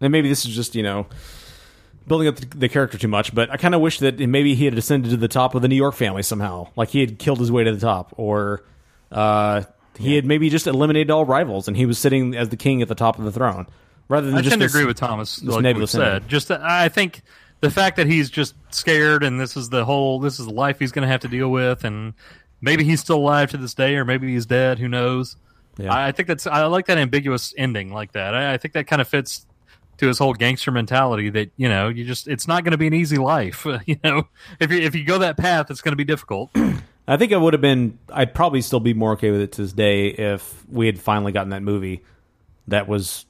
[0.01, 1.07] and maybe this is just you know
[2.07, 4.65] building up the, the character too much, but I kind of wish that maybe he
[4.65, 7.39] had ascended to the top of the New York family somehow, like he had killed
[7.39, 8.63] his way to the top, or
[9.11, 9.63] uh,
[9.97, 12.87] he had maybe just eliminated all rivals and he was sitting as the king at
[12.87, 13.67] the top of the throne,
[14.09, 15.37] rather than I just tend to agree with Thomas.
[15.37, 17.21] this Like we nebulous said, just I think
[17.63, 20.79] the fact that he's just scared and this is the whole this is the life
[20.79, 22.13] he's going to have to deal with, and
[22.59, 24.79] maybe he's still alive to this day, or maybe he's dead.
[24.79, 25.37] Who knows?
[25.77, 25.93] Yeah.
[25.93, 28.35] I, I think that's I like that ambiguous ending like that.
[28.35, 29.45] I, I think that kind of fits
[29.97, 32.87] to his whole gangster mentality that you know you just it's not going to be
[32.87, 33.65] an easy life.
[33.85, 34.27] you know,
[34.59, 36.51] if you if you go that path, it's going to be difficult.
[37.07, 37.97] I think I would have been.
[38.11, 41.31] I'd probably still be more okay with it to this day if we had finally
[41.31, 42.03] gotten that movie
[42.67, 43.25] that was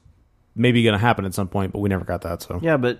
[0.56, 2.42] maybe going to happen at some point, but we never got that.
[2.42, 2.98] So yeah, but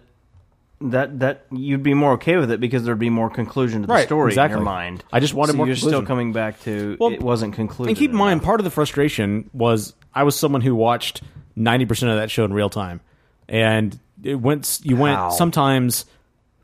[0.81, 3.93] that that you'd be more okay with it because there'd be more conclusion to the
[3.93, 4.55] Right, story exactly.
[4.55, 5.05] in your mind.
[5.12, 6.07] I just wanted So more You're still conclusion.
[6.07, 7.91] coming back to Well, it wasn't concluded.
[7.91, 8.27] And keep in enough.
[8.27, 11.22] mind, part of the frustration was I was someone who watched
[11.57, 13.01] ninety percent of that show in real time,
[13.49, 14.81] and it went.
[14.83, 15.31] You went How?
[15.31, 16.05] sometimes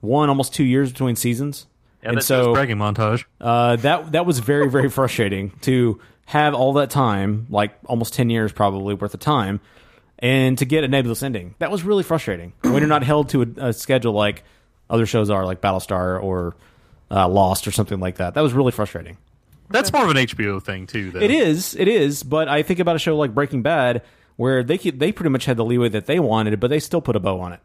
[0.01, 1.67] one, almost two years between seasons,
[2.03, 3.25] Yeah, and that's so just bragging montage.
[3.41, 8.29] uh, that that was very very frustrating to have all that time, like almost ten
[8.31, 9.61] years probably worth of time,
[10.21, 11.55] and to get a nebulous ending.
[11.59, 14.45] That was really frustrating when you're not held to a, a schedule like
[14.89, 16.57] other shows are, like Battlestar or
[17.11, 18.35] uh, Lost or something like that.
[18.35, 19.17] That was really frustrating.
[19.71, 21.13] That's more of an HBO thing too.
[21.13, 21.21] Though.
[21.21, 22.23] It is, it is.
[22.23, 24.03] But I think about a show like Breaking Bad,
[24.37, 27.01] where they keep, they pretty much had the leeway that they wanted, but they still
[27.01, 27.61] put a bow on it.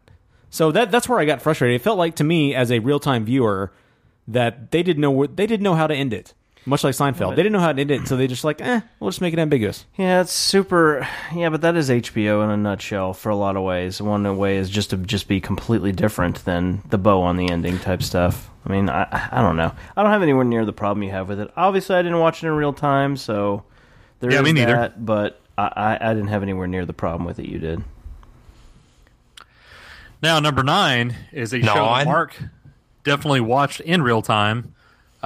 [0.50, 1.80] So that that's where I got frustrated.
[1.80, 3.72] It felt like to me as a real time viewer
[4.28, 6.32] that they didn't know where, they didn't know how to end it.
[6.68, 8.80] Much like Seinfeld, they didn't know how to end it, so they just like, eh,
[8.98, 9.84] we'll just make it ambiguous.
[9.96, 11.06] Yeah, it's super.
[11.32, 14.02] Yeah, but that is HBO in a nutshell for a lot of ways.
[14.02, 17.78] One way is just to just be completely different than the bow on the ending
[17.78, 18.50] type stuff.
[18.66, 19.72] I mean, I I don't know.
[19.96, 21.52] I don't have anywhere near the problem you have with it.
[21.56, 23.62] Obviously, I didn't watch it in real time, so
[24.18, 24.72] there is Yeah, me neither.
[24.74, 25.06] that.
[25.06, 27.84] But I, I I didn't have anywhere near the problem with it you did.
[30.22, 32.06] Now, number nine is a show that Nine?
[32.06, 32.36] Mark
[33.04, 34.74] definitely watched in real time.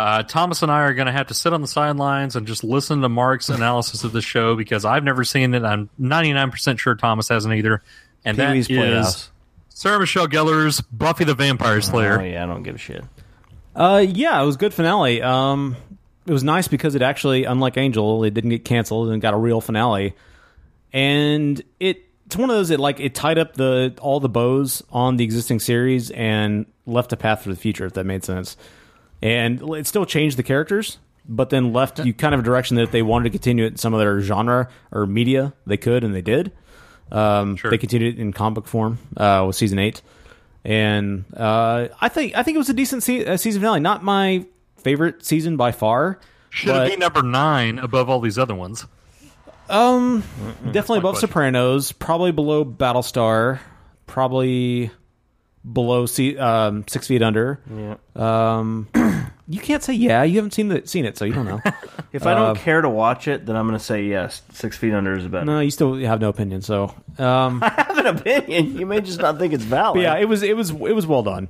[0.01, 2.65] Uh, Thomas and I are going to have to sit on the sidelines and just
[2.65, 5.63] listen to Mark's analysis of the show because I've never seen it.
[5.63, 7.83] I'm 99% sure Thomas hasn't either.
[8.25, 9.31] And that Pee-wee's is Playhouse.
[9.69, 12.19] Sarah Michelle Gellar's Buffy the Vampire Slayer.
[12.19, 13.05] Oh yeah, I don't give a shit.
[13.77, 15.21] Uh, yeah, it was good finale.
[15.21, 15.77] Um,
[16.27, 19.39] it was nice because it actually, unlike Angel, it didn't get canceled and got a
[19.39, 20.15] real finale.
[20.95, 24.83] And it it's one of those that like it tied up the all the bows
[24.91, 28.57] on the existing series and left a path for the future, if that made sense.
[29.23, 30.99] And it still changed the characters,
[31.29, 33.73] but then left you kind of a direction that if they wanted to continue it
[33.73, 36.53] in some of their genre or media, they could and they did.
[37.12, 40.01] Um, They continued it in comic form uh, with season eight,
[40.64, 43.81] and uh, I think I think it was a decent se- uh, season finale.
[43.81, 44.47] Not my
[44.77, 46.21] favorite season by far.
[46.51, 48.87] Should but, it be number nine above all these other ones?
[49.68, 50.25] Um,
[50.64, 51.29] my definitely above question.
[51.29, 53.61] Sopranos, probably below Battlestar,
[54.07, 54.91] probably
[55.71, 57.61] below see, um, Six Feet Under.
[57.75, 57.97] Yeah.
[58.17, 58.89] Um,
[59.49, 60.23] you can't say yeah.
[60.23, 61.61] You haven't seen the seen it, so you don't know.
[62.13, 64.43] If I don't Uh, care to watch it, then I'm going to say yes.
[64.53, 65.45] Six Feet Under is better.
[65.45, 66.61] no, you still have no opinion.
[66.61, 68.77] So, um, I have an opinion.
[68.77, 69.95] You may just not think it's valid.
[69.95, 71.49] But yeah, it was it was it was well done.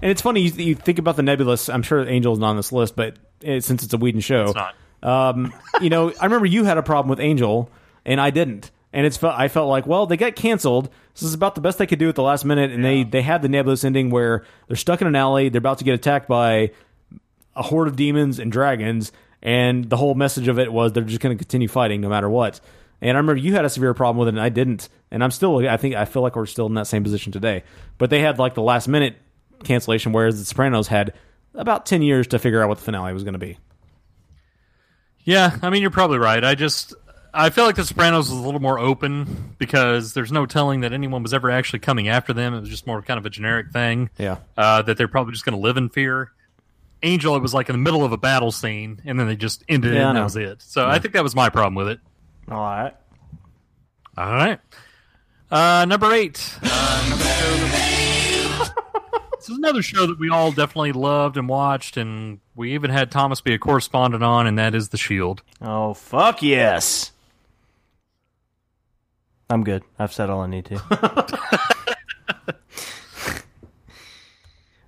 [0.00, 1.68] And it's funny you, you think about the Nebulous.
[1.68, 4.54] I'm sure Angel's not on this list, but it, since it's a Whedon show, It's
[4.54, 4.74] not.
[5.02, 7.68] Um, you know, I remember you had a problem with Angel,
[8.04, 8.70] and I didn't.
[8.92, 10.88] And it's felt I felt like, well, they got canceled.
[11.16, 13.22] This is about the best they could do at the last minute, and they they
[13.22, 16.28] had the Nebulous ending where they're stuck in an alley, they're about to get attacked
[16.28, 16.72] by
[17.54, 19.12] a horde of demons and dragons,
[19.42, 22.28] and the whole message of it was they're just going to continue fighting no matter
[22.28, 22.60] what.
[23.00, 24.90] And I remember you had a severe problem with it, and I didn't.
[25.10, 27.62] And I'm still, I think, I feel like we're still in that same position today.
[27.96, 29.16] But they had like the last minute
[29.64, 31.14] cancellation, whereas The Sopranos had
[31.54, 33.58] about ten years to figure out what the finale was going to be.
[35.24, 36.44] Yeah, I mean you're probably right.
[36.44, 36.94] I just
[37.36, 40.92] I feel like The Sopranos was a little more open because there's no telling that
[40.92, 42.54] anyone was ever actually coming after them.
[42.54, 44.10] It was just more kind of a generic thing.
[44.18, 44.38] Yeah.
[44.56, 46.32] uh, that they're probably just going to live in fear.
[47.02, 49.62] Angel, it was like in the middle of a battle scene, and then they just
[49.68, 50.62] ended it, Yeah, I and that was it.
[50.62, 52.00] So I think that was my problem with it.
[52.50, 52.94] All right.
[54.16, 54.58] All right.
[55.50, 56.58] Uh, number eight.
[56.62, 58.72] Uh, another show
[59.36, 63.10] this is another show that we all definitely loved and watched, and we even had
[63.12, 65.42] Thomas be a correspondent on, and that is The Shield.
[65.60, 67.12] Oh fuck yes.
[69.48, 69.84] I'm good.
[69.98, 71.70] I've said all I need to.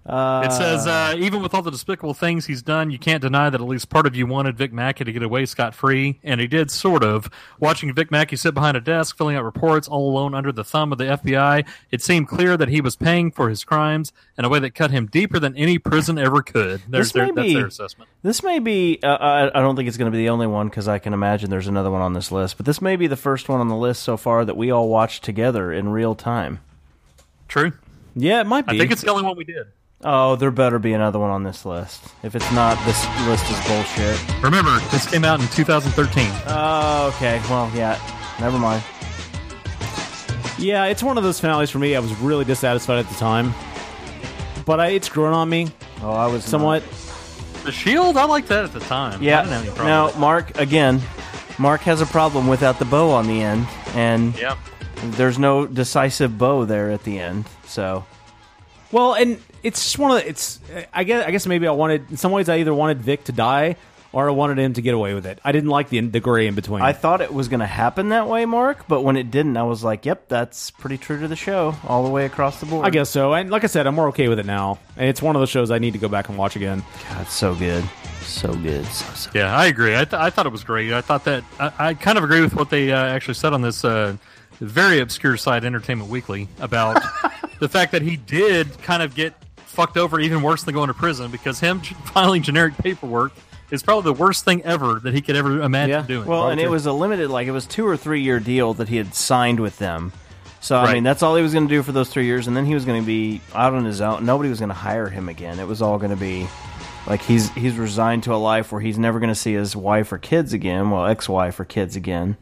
[0.09, 3.51] uh, It says, uh, even with all the despicable things he's done, you can't deny
[3.51, 6.41] that at least part of you wanted Vic Mackey to get away scot free, and
[6.41, 7.29] he did, sort of.
[7.61, 10.93] Watching Vic Mackey sit behind a desk, filling out reports, all alone under the thumb
[10.93, 14.49] of the FBI, it seemed clear that he was paying for his crimes in a
[14.49, 16.81] way that cut him deeper than any prison ever could.
[16.89, 18.11] There's This their, may that's be- their assessment.
[18.23, 18.99] This may be.
[19.03, 21.13] Uh, I, I don't think it's going to be the only one because I can
[21.13, 22.57] imagine there's another one on this list.
[22.57, 24.89] But this may be the first one on the list so far that we all
[24.89, 26.61] watched together in real time.
[27.47, 27.73] True.
[28.17, 28.75] Yeah, it might be.
[28.75, 29.67] I think it's the only one we did.
[30.05, 32.05] Oh, there better be another one on this list.
[32.23, 34.43] If it's not, this list is bullshit.
[34.43, 36.27] Remember, this came out in 2013.
[36.47, 37.41] Oh, okay.
[37.51, 37.99] Well, yeah.
[38.41, 38.83] Never mind.
[40.57, 41.97] Yeah, it's one of those finales for me.
[41.97, 43.53] I was really dissatisfied at the time,
[44.65, 45.69] but I, it's grown on me.
[46.03, 46.83] Oh, I was somewhat.
[47.65, 49.21] The Shield, I liked that at the time.
[49.23, 49.41] Yeah.
[49.41, 49.43] I Yeah.
[49.43, 50.17] didn't have any problem Now, with.
[50.19, 51.01] Mark, again,
[51.59, 54.59] Mark has a problem without the bow on the end, and Yep.
[55.17, 57.47] there's no decisive bow there at the end.
[57.67, 58.05] So,
[58.91, 60.61] Well, and it's just one of the, it's.
[60.93, 63.33] I guess I guess maybe I wanted in some ways I either wanted Vic to
[63.33, 63.77] die
[64.13, 65.39] or I wanted him to get away with it.
[65.45, 66.83] I didn't like the the gray in between.
[66.83, 69.65] I thought it was going to happen that way, Mark, but when it didn't, I
[69.65, 72.87] was like, "Yep, that's pretty true to the show, all the way across the board."
[72.87, 73.35] I guess so.
[73.35, 74.79] And like I said, I'm more okay with it now.
[74.97, 76.83] And it's one of those shows I need to go back and watch again.
[77.09, 77.85] God, it's so good,
[78.23, 78.87] so good.
[78.87, 79.31] So, so.
[79.35, 79.95] Yeah, I agree.
[79.95, 80.93] I, th- I thought it was great.
[80.93, 83.63] I thought that I, I kind of agree with what they uh, actually said on
[83.63, 84.17] this uh,
[84.61, 87.03] very obscure site, Entertainment Weekly, about
[87.61, 89.35] the fact that he did kind of get
[89.79, 93.31] fucked over even worse than going to prison because him filing generic paperwork
[93.71, 96.27] is probably the worst thing ever that he could ever imagine doing.
[96.27, 98.89] Well, and it was a limited, like it was two or three year deal that
[98.89, 100.13] he had signed with them.
[100.61, 102.57] So I mean, that's all he was going to do for those three years, and
[102.57, 104.25] then he was going to be out on his own.
[104.27, 105.61] Nobody was going to hire him again.
[105.61, 106.49] It was all going to be
[107.07, 110.11] like he's he's resigned to a life where he's never going to see his wife
[110.11, 110.91] or kids again.
[110.91, 112.37] Well, ex-wife or kids again,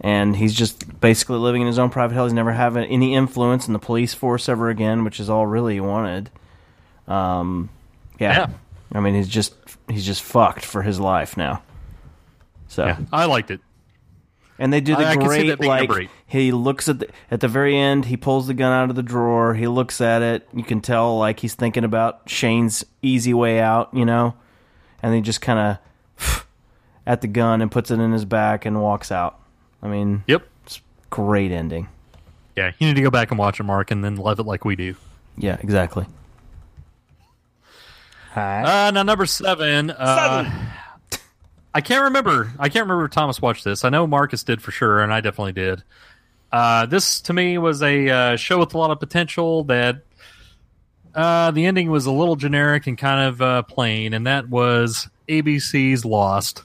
[0.00, 2.24] and he's just basically living in his own private hell.
[2.24, 5.74] He's never having any influence in the police force ever again, which is all really
[5.74, 6.30] he wanted.
[7.08, 7.68] Um,
[8.18, 8.32] yeah.
[8.38, 8.46] Yeah.
[8.94, 9.54] I mean, he's just
[9.88, 11.62] he's just fucked for his life now.
[12.68, 13.60] So Yeah, I liked it.
[14.58, 15.90] and they do the I- I great that like
[16.26, 18.06] he looks at the at the very end.
[18.06, 19.54] He pulls the gun out of the drawer.
[19.54, 20.48] He looks at it.
[20.54, 24.34] You can tell like he's thinking about Shane's easy way out, you know.
[25.02, 25.78] And he just kind
[26.18, 26.46] of
[27.06, 29.38] at the gun and puts it in his back and walks out.
[29.82, 30.80] I mean, yep, it's
[31.10, 31.88] great ending.
[32.56, 34.64] Yeah, you need to go back and watch it, Mark, and then love it like
[34.64, 34.94] we do.
[35.36, 36.06] Yeah, exactly.
[38.34, 39.90] Uh, now number seven.
[39.90, 40.50] Uh,
[41.74, 42.52] I can't remember.
[42.58, 43.84] I can't remember if Thomas watched this.
[43.84, 45.82] I know Marcus did for sure, and I definitely did.
[46.50, 49.64] Uh, this to me was a uh, show with a lot of potential.
[49.64, 50.02] That
[51.14, 55.08] uh, the ending was a little generic and kind of uh, plain, and that was
[55.28, 56.62] ABC's Lost.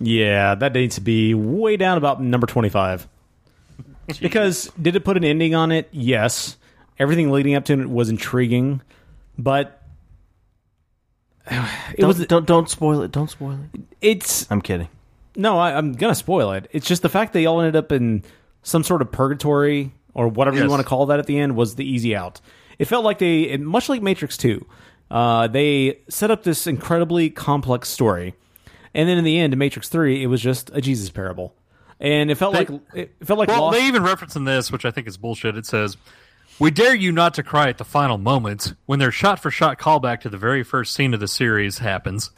[0.00, 3.08] Yeah, that needs to be way down about number 25.
[4.20, 5.88] because did it put an ending on it?
[5.90, 6.56] Yes.
[6.98, 8.80] Everything leading up to it was intriguing,
[9.36, 9.77] but
[11.50, 13.10] it don't, was don't don't spoil it.
[13.12, 13.80] Don't spoil it.
[14.00, 14.88] It's I'm kidding.
[15.36, 16.68] no, I, I'm gonna spoil it.
[16.72, 18.22] It's just the fact they all ended up in
[18.62, 21.76] some sort of purgatory or whatever you want to call that at the end was
[21.76, 22.40] the easy out.
[22.78, 24.66] It felt like they, much like Matrix Two,
[25.10, 28.34] uh, they set up this incredibly complex story,
[28.94, 31.54] and then in the end, in Matrix Three, it was just a Jesus parable,
[31.98, 34.70] and it felt They- like it felt like well, Lost- they even reference in this,
[34.70, 35.56] which I think is bullshit.
[35.56, 35.96] It says,
[36.58, 40.28] "We dare you not to cry at the final moments when their shot-for-shot callback to
[40.28, 42.30] the very first scene of the series happens."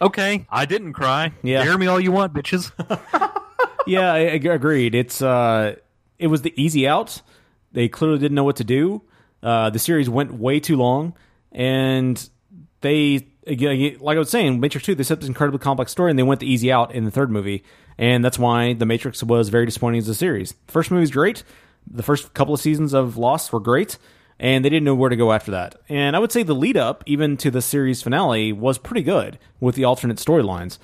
[0.00, 1.32] Okay, I didn't cry.
[1.42, 1.64] Yeah.
[1.64, 2.72] dare me all you want, bitches.
[3.86, 4.94] yeah, I, I agreed.
[4.94, 5.76] It's uh,
[6.18, 7.22] it was the easy out.
[7.72, 9.02] They clearly didn't know what to do.
[9.42, 11.14] Uh, the series went way too long,
[11.52, 12.28] and
[12.80, 14.94] they again, like I was saying, Matrix Two.
[14.94, 17.30] They set this incredibly complex story, and they went the easy out in the third
[17.30, 17.64] movie,
[17.98, 20.52] and that's why the Matrix was very disappointing as a series.
[20.66, 21.44] The first movie's great.
[21.90, 23.98] The first couple of seasons of Lost were great,
[24.38, 25.76] and they didn't know where to go after that.
[25.88, 29.38] And I would say the lead up, even to the series finale, was pretty good
[29.60, 30.78] with the alternate storylines.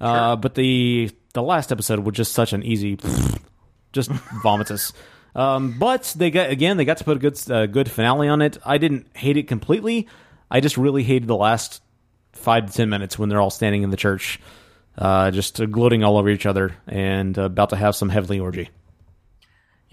[0.00, 2.98] Uh, but the the last episode was just such an easy,
[3.92, 4.10] just
[4.42, 4.92] vomits us.
[5.34, 8.42] Um, but they got again, they got to put a good uh, good finale on
[8.42, 8.58] it.
[8.64, 10.08] I didn't hate it completely.
[10.50, 11.82] I just really hated the last
[12.32, 14.40] five to ten minutes when they're all standing in the church,
[14.98, 18.40] uh, just uh, gloating all over each other and uh, about to have some heavenly
[18.40, 18.70] orgy.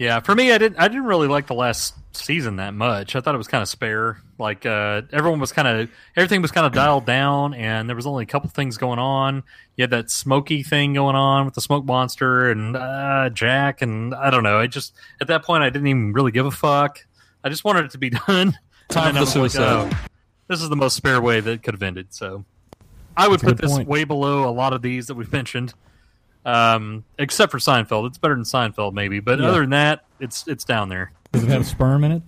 [0.02, 0.80] Yeah, for me, I didn't.
[0.80, 3.14] I didn't really like the last season that much.
[3.14, 4.20] I thought it was kind of spare.
[4.36, 8.04] Like uh, everyone was kind of everything was kind of dialed down, and there was
[8.04, 9.44] only a couple things going on.
[9.76, 14.12] You had that smoky thing going on with the smoke monster and uh, Jack, and
[14.12, 14.58] I don't know.
[14.58, 17.06] I just at that point I didn't even really give a fuck.
[17.44, 18.58] I just wanted it to be done.
[18.88, 19.88] Time for was like, oh,
[20.48, 22.08] this is the most spare way that it could have ended.
[22.10, 22.44] So
[23.16, 23.86] I would That's put this point.
[23.86, 25.74] way below a lot of these that we've mentioned
[26.44, 28.06] um, except for Seinfeld.
[28.08, 29.48] It's better than Seinfeld, maybe, but Yeah.
[29.48, 31.12] other than that, it's it's down there.
[31.32, 32.22] Does it have sperm in it?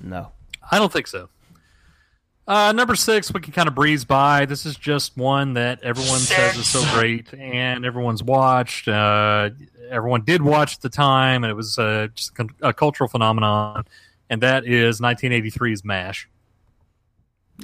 [0.00, 0.32] No.
[0.70, 1.28] I don't think so.
[2.48, 4.44] Uh, number six, we can kind of breeze by.
[4.44, 8.88] This is just one that everyone says is so great, and everyone's watched.
[8.88, 9.50] Uh,
[9.88, 13.84] everyone did watch at the time, and it was uh, just a, a cultural phenomenon.
[14.30, 16.28] And that is 1983's MASH.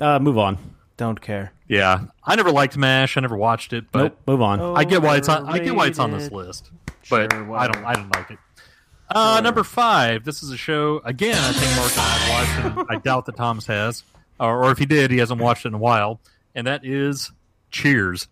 [0.01, 0.59] Uh, move on.
[0.97, 1.53] Don't care.
[1.68, 3.16] Yeah, I never liked MASH.
[3.16, 4.61] I never watched it, but Nope, move on.
[4.61, 5.47] I get why it's on.
[5.47, 6.70] I get why it's on this list,
[7.11, 7.84] but Sure, I don't.
[7.84, 8.38] I don't like it.
[9.11, 10.24] Uh, Number five.
[10.24, 11.36] This is a show again.
[11.36, 14.03] I think Mark and I have watched, and I doubt that Thomas has,
[14.40, 16.20] or, or if he did, he hasn't watched it in a while.
[16.55, 17.30] And that is
[17.70, 18.28] Cheers.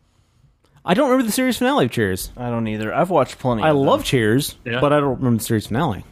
[0.87, 2.31] I don't remember the series finale of Cheers.
[2.37, 2.95] I don't either.
[2.95, 3.63] I've watched plenty.
[3.63, 3.87] I of them.
[3.87, 4.81] love Cheers, Yeah.
[4.81, 6.05] but I don't remember the series finale.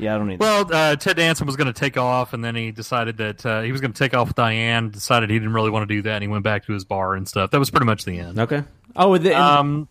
[0.00, 0.38] Yeah, I don't either.
[0.40, 3.60] Well, uh, Ted Danson was going to take off, and then he decided that uh,
[3.60, 4.88] he was going to take off with Diane.
[4.90, 7.14] Decided he didn't really want to do that, and he went back to his bar
[7.14, 7.50] and stuff.
[7.50, 8.38] That was pretty much the end.
[8.38, 8.64] Okay.
[8.96, 9.88] Oh, with the, Um,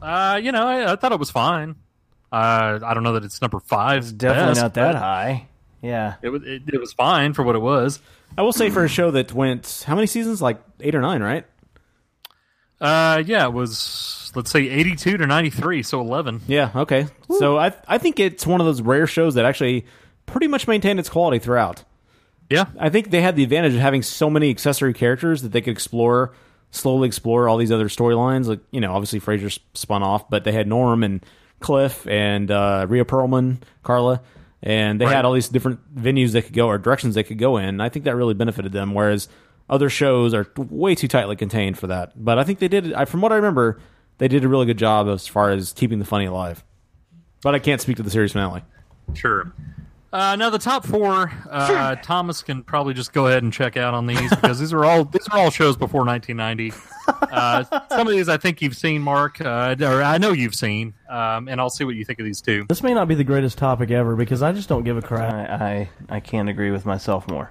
[0.00, 1.76] uh, you know, I, I thought it was fine.
[2.30, 4.04] Uh, I don't know that it's number five.
[4.04, 5.48] it's definitely best, not that high.
[5.82, 6.14] Yeah.
[6.22, 8.00] It was it, it was fine for what it was.
[8.38, 10.40] I will say for a show that went how many seasons?
[10.40, 11.44] Like eight or nine, right?
[12.82, 16.40] Uh, yeah, it was let's say eighty-two to ninety-three, so eleven.
[16.48, 16.70] Yeah.
[16.74, 17.06] Okay.
[17.38, 19.86] So I I think it's one of those rare shows that actually
[20.26, 21.84] pretty much maintained its quality throughout.
[22.50, 25.60] Yeah, I think they had the advantage of having so many accessory characters that they
[25.62, 26.34] could explore,
[26.70, 28.46] slowly explore all these other storylines.
[28.46, 31.24] Like you know, obviously Frasier spun off, but they had Norm and
[31.60, 34.20] Cliff and uh, Rhea Perlman, Carla,
[34.62, 35.14] and they Right.
[35.14, 37.80] had all these different venues they could go or directions they could go in.
[37.80, 38.92] I think that really benefited them.
[38.92, 39.28] Whereas
[39.72, 42.12] other shows are way too tightly contained for that.
[42.14, 42.92] But I think they did.
[42.92, 43.80] I, from what I remember,
[44.18, 46.62] they did a really good job as far as keeping the funny alive.
[47.42, 48.62] But I can't speak to the series finale.
[49.14, 49.50] Sure.
[50.12, 53.94] Uh, now the top four, uh, Thomas can probably just go ahead and check out
[53.94, 56.72] on these because these are all these are all shows before 1990.
[57.32, 60.94] Uh, some of these I think you've seen, Mark, uh, or I know you've seen,
[61.10, 62.64] um, and I'll see what you think of these two.
[62.68, 65.32] This may not be the greatest topic ever because I just don't give a crap.
[65.32, 67.50] I, I, I can't agree with myself more.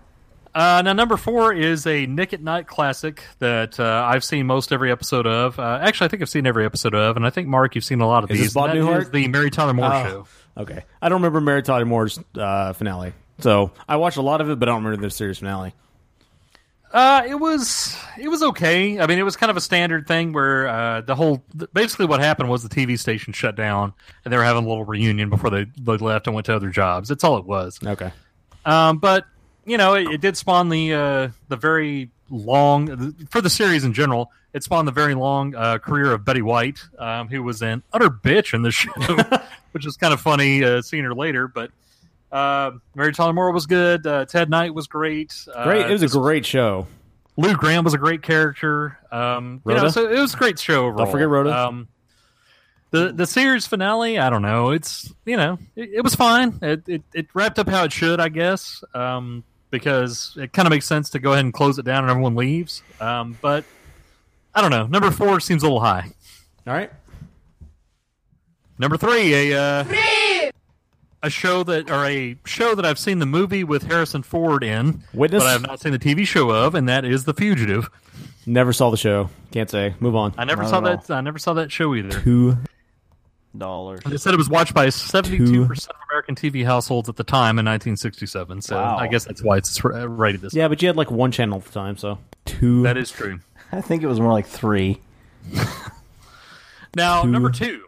[0.54, 4.74] Uh, now, number four is a Nick at Night classic that uh, I've seen most
[4.74, 5.58] every episode of.
[5.58, 8.02] Uh, actually, I think I've seen every episode of, and I think Mark, you've seen
[8.02, 8.47] a lot of Is these.
[8.47, 9.12] this Bob Newhart?
[9.12, 10.28] the Mary Tyler Moore Oh, show.
[10.62, 10.84] Okay.
[11.02, 13.14] I don't remember Mary Tyler Moore's uh, finale.
[13.39, 15.74] So I watched a lot of it, but I don't remember the series finale.
[16.93, 18.99] Uh, it was it was okay.
[18.99, 21.41] I mean, it was kind of a standard thing where uh, the whole
[21.72, 23.93] basically what happened was the TV station shut down
[24.26, 26.70] and they were having a little reunion before they, they left and went to other
[26.70, 27.08] jobs.
[27.08, 27.80] That's all it was.
[27.82, 28.12] Okay.
[28.66, 29.26] Um, but
[29.66, 33.93] you know, it, it did spawn the uh, the very long for the series in
[33.93, 34.32] general.
[34.53, 38.09] It spawned the very long uh, career of Betty White, um, who was an utter
[38.09, 38.91] bitch in the show,
[39.72, 41.47] which is kind of funny uh, seeing her later.
[41.47, 41.72] But
[42.32, 44.05] uh, Mary Tyler Moore was good.
[44.05, 45.34] Uh, Ted Knight was great.
[45.53, 45.86] Uh, Great.
[45.89, 46.88] It was a great show.
[47.38, 48.97] Lou Graham was a great character.
[49.12, 51.05] Um, you know, so it was a great show overall.
[51.05, 51.57] Don't forget Rhoda.
[51.68, 51.88] Um,
[52.91, 54.72] the the series finale, I don't know.
[54.72, 56.59] It's you know, it, it was fine.
[56.62, 60.69] It, it it wrapped up how it should, I guess, um, because it kind of
[60.69, 62.84] makes sense to go ahead and close it down and everyone leaves.
[62.99, 63.63] Um, but
[64.53, 64.86] I don't know.
[64.86, 66.11] Number four seems a little high.
[66.67, 66.91] All right.
[68.78, 70.51] Number three, a uh,
[71.24, 75.03] a show that or a show that I've seen the movie with Harrison Ford in,
[75.13, 75.43] Witness?
[75.43, 77.89] but I have not seen the TV show of, and that is The Fugitive.
[78.47, 79.30] Never saw the show.
[79.51, 79.93] Can't say.
[79.99, 80.34] Move on.
[80.36, 80.97] I never Not saw at all.
[80.97, 81.11] that.
[81.11, 82.09] I never saw that show either.
[82.22, 82.57] Two.
[83.58, 83.99] Dollars.
[84.06, 87.66] They said it was watched by 72% of American TV households at the time in
[87.66, 88.62] 1967.
[88.62, 88.97] So Wow.
[88.97, 90.54] I guess that's why it's r- rated this.
[90.54, 92.84] Yeah, but you had like one channel at the time, so two.
[92.84, 93.39] That is true.
[93.72, 95.02] I think it was more like three.
[96.95, 97.30] Now, Two.
[97.30, 97.86] number two.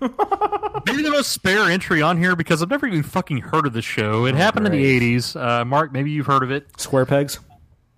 [0.00, 3.84] Maybe the most spare entry on here because I've never even fucking heard of this
[3.84, 4.24] show.
[4.26, 5.34] It happened in the 80s.
[5.40, 6.68] Uh, Mark, maybe you've heard of it.
[6.80, 7.40] Square Pegs.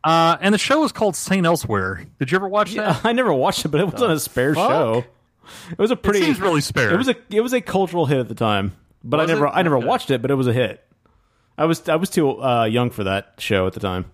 [0.02, 1.44] Uh, and the show was called St.
[1.44, 2.06] Elsewhere.
[2.18, 3.04] Did you ever watch that?
[3.04, 4.70] I never watched it, but it wasn't a spare fuck?
[4.70, 5.04] show.
[5.70, 6.20] It was a pretty.
[6.22, 6.92] seems really spare.
[6.92, 8.72] It was a it was a cultural hit at the time,
[9.04, 9.50] but Was I never it?
[9.54, 9.86] I never Okay.
[9.86, 10.84] watched it, but it was a hit.
[11.58, 14.06] I was I was too uh, young for that show at the time.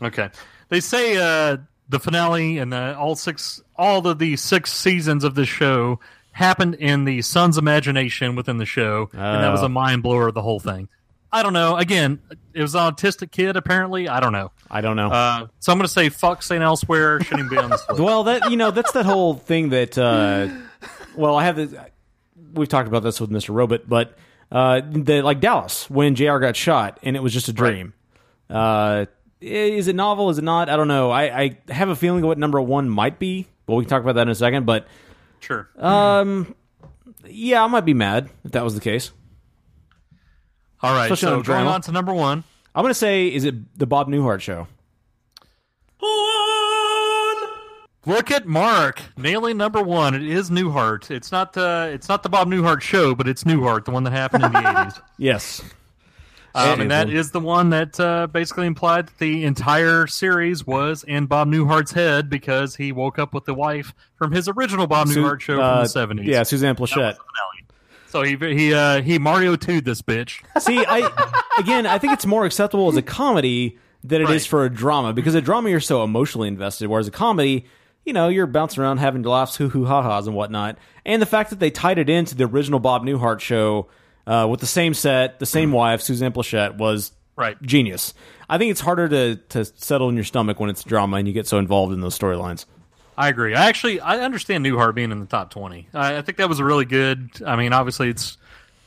[0.00, 0.30] Okay.
[0.68, 1.58] They say uh,
[1.88, 6.00] the finale and the, all six, all of the six seasons of the show
[6.32, 9.66] happened in the son's imagination within the show, and that was Oh.
[9.66, 10.88] a mind blower of the whole thing.
[11.32, 11.76] I don't know.
[11.76, 12.20] Again,
[12.52, 13.56] it was an autistic kid.
[13.56, 14.52] Apparently, I don't know.
[14.70, 15.08] I don't know.
[15.10, 17.20] Uh, so I'm going to say fuck Saint Elsewhere.
[17.22, 18.00] Shouldn't be on this list.
[18.00, 19.96] Well, that you know, that's that whole thing that.
[19.96, 20.48] Uh,
[21.16, 21.74] well, I have this.
[22.54, 24.16] We've talked about this with Mister Robot, but
[24.50, 26.36] uh, the like Dallas when Jr.
[26.38, 27.94] got shot and it was just a dream.
[28.50, 29.06] Uh,
[29.40, 30.28] is it novel?
[30.28, 30.68] Is it not?
[30.68, 31.10] I don't know.
[31.10, 34.16] I, I have a feeling what number one might be, but we can talk about
[34.16, 34.66] that in a second.
[34.66, 34.86] But
[35.40, 35.68] Sure.
[35.78, 36.54] um,
[37.26, 39.10] yeah, I might be mad if that was the case.
[40.82, 41.10] All right.
[41.10, 41.70] especially So on going drama.
[41.70, 42.44] on to number one.
[42.74, 44.66] I'm gonna say, is it the Bob Newhart show?
[48.04, 50.14] Look at Mark nailing number one.
[50.16, 51.08] It is Newhart.
[51.12, 54.10] It's not the it's not the Bob Newhart show, but it's Newhart, the one that
[54.12, 55.00] happened in the 80s.
[55.18, 55.62] Yes.
[56.54, 61.02] Um, and that is the one that uh, basically implied that the entire series was
[61.04, 65.08] in Bob Newhart's head because he woke up with the wife from his original Bob
[65.08, 66.26] Su- Newhart show uh, from the seventies.
[66.26, 67.16] Yeah, Suzanne Pleshette.
[68.12, 70.42] So he he uh, he Mario 2'd this bitch.
[70.60, 71.10] See, I
[71.58, 75.14] again, I think it's more acceptable as a comedy than it is for a drama
[75.14, 77.64] because a drama you're so emotionally invested, whereas a comedy,
[78.04, 80.76] you know, you're bouncing around having laughs, hoo hoo ha ha's and whatnot.
[81.06, 83.88] And the fact that they tied it into the original Bob Newhart show
[84.26, 87.60] uh, with the same set, the same wife, Suzanne Pleshette, was Right.
[87.62, 88.12] genius.
[88.46, 91.32] I think it's harder to to settle in your stomach when it's drama and you
[91.32, 92.66] get so involved in those storylines.
[93.16, 93.54] I agree.
[93.54, 95.88] I actually I understand Newhart being in the top twenty.
[95.92, 97.30] I, I think that was a really good.
[97.46, 98.38] I mean, obviously it's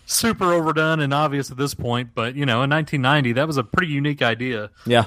[0.07, 3.63] super overdone and obvious at this point, but you know, in 1990, that was a
[3.63, 4.69] pretty unique idea.
[4.85, 5.05] Yeah.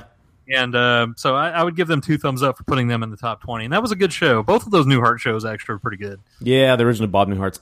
[0.51, 3.11] And uh, so I, I would give them two thumbs up for putting them in
[3.11, 3.65] the top 20.
[3.67, 4.43] And that was a good show.
[4.43, 6.21] Both of those Newhart shows actually were pretty good.
[6.41, 7.61] Yeah, the original Bob Newhart's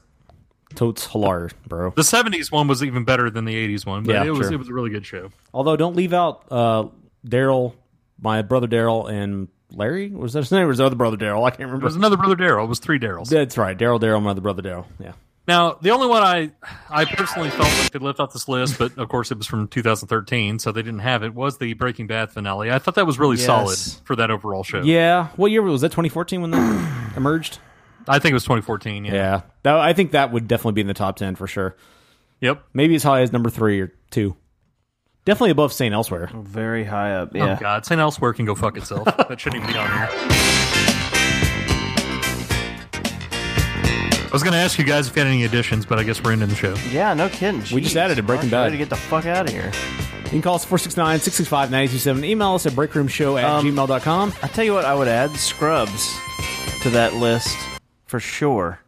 [0.76, 1.90] totes hilarious, bro.
[1.90, 4.52] The 70s one was even better than the 80s one, but Yeah, it was sure.
[4.52, 5.30] it was a really good show.
[5.52, 6.84] Although, don't leave out uh,
[7.26, 7.74] Daryl,
[8.20, 10.08] my brother Daryl, and Larry.
[10.10, 10.64] Was that his name?
[10.64, 11.44] Or was the other brother Daryl?
[11.46, 11.80] I can't remember.
[11.80, 12.64] There was another brother Daryl.
[12.64, 13.28] It was three Daryls.
[13.28, 14.86] That's right, Daryl, Daryl, my other brother Daryl.
[14.98, 15.12] Yeah.
[15.48, 16.50] Now, the only one I
[16.90, 19.68] I personally felt like they left off this list, but of course it was from
[19.68, 22.70] 2013, so they didn't have it, was the Breaking Bad finale.
[22.72, 23.46] I thought that was really Yes.
[23.46, 24.82] solid for that overall show.
[24.82, 25.28] Yeah.
[25.36, 25.90] What year was that?
[25.90, 27.58] 2014 when that emerged.
[28.08, 29.04] I think it was 2014.
[29.04, 29.12] Yeah.
[29.14, 29.40] Yeah.
[29.62, 31.76] That, I think that would definitely be in the top ten for sure.
[32.40, 32.64] Yep.
[32.74, 34.36] Maybe as high as number three or two.
[35.27, 36.31] Definitely above Saint Elsewhere.
[36.33, 37.33] Very high up.
[37.35, 38.01] Oh God, St.
[38.01, 39.05] Elsewhere can go fuck itself.
[39.16, 40.09] that shouldn't even be on here.
[44.22, 46.22] I was going to ask you guys if you had any additions, but I guess
[46.22, 46.74] we're ending the show.
[46.91, 47.61] Yeah, no kidding.
[47.74, 48.01] We just Jeez.
[48.01, 48.70] added a Breaking Mark's ready Bad.
[48.72, 49.72] to get the fuck out of here.
[50.24, 52.24] You can call us 469 665 927.
[52.24, 54.35] Email us at breakroomshow at Um, gmail.com.
[54.43, 56.14] I tell you what, I would add Scrubs
[56.83, 57.57] to that list
[58.05, 58.81] for sure.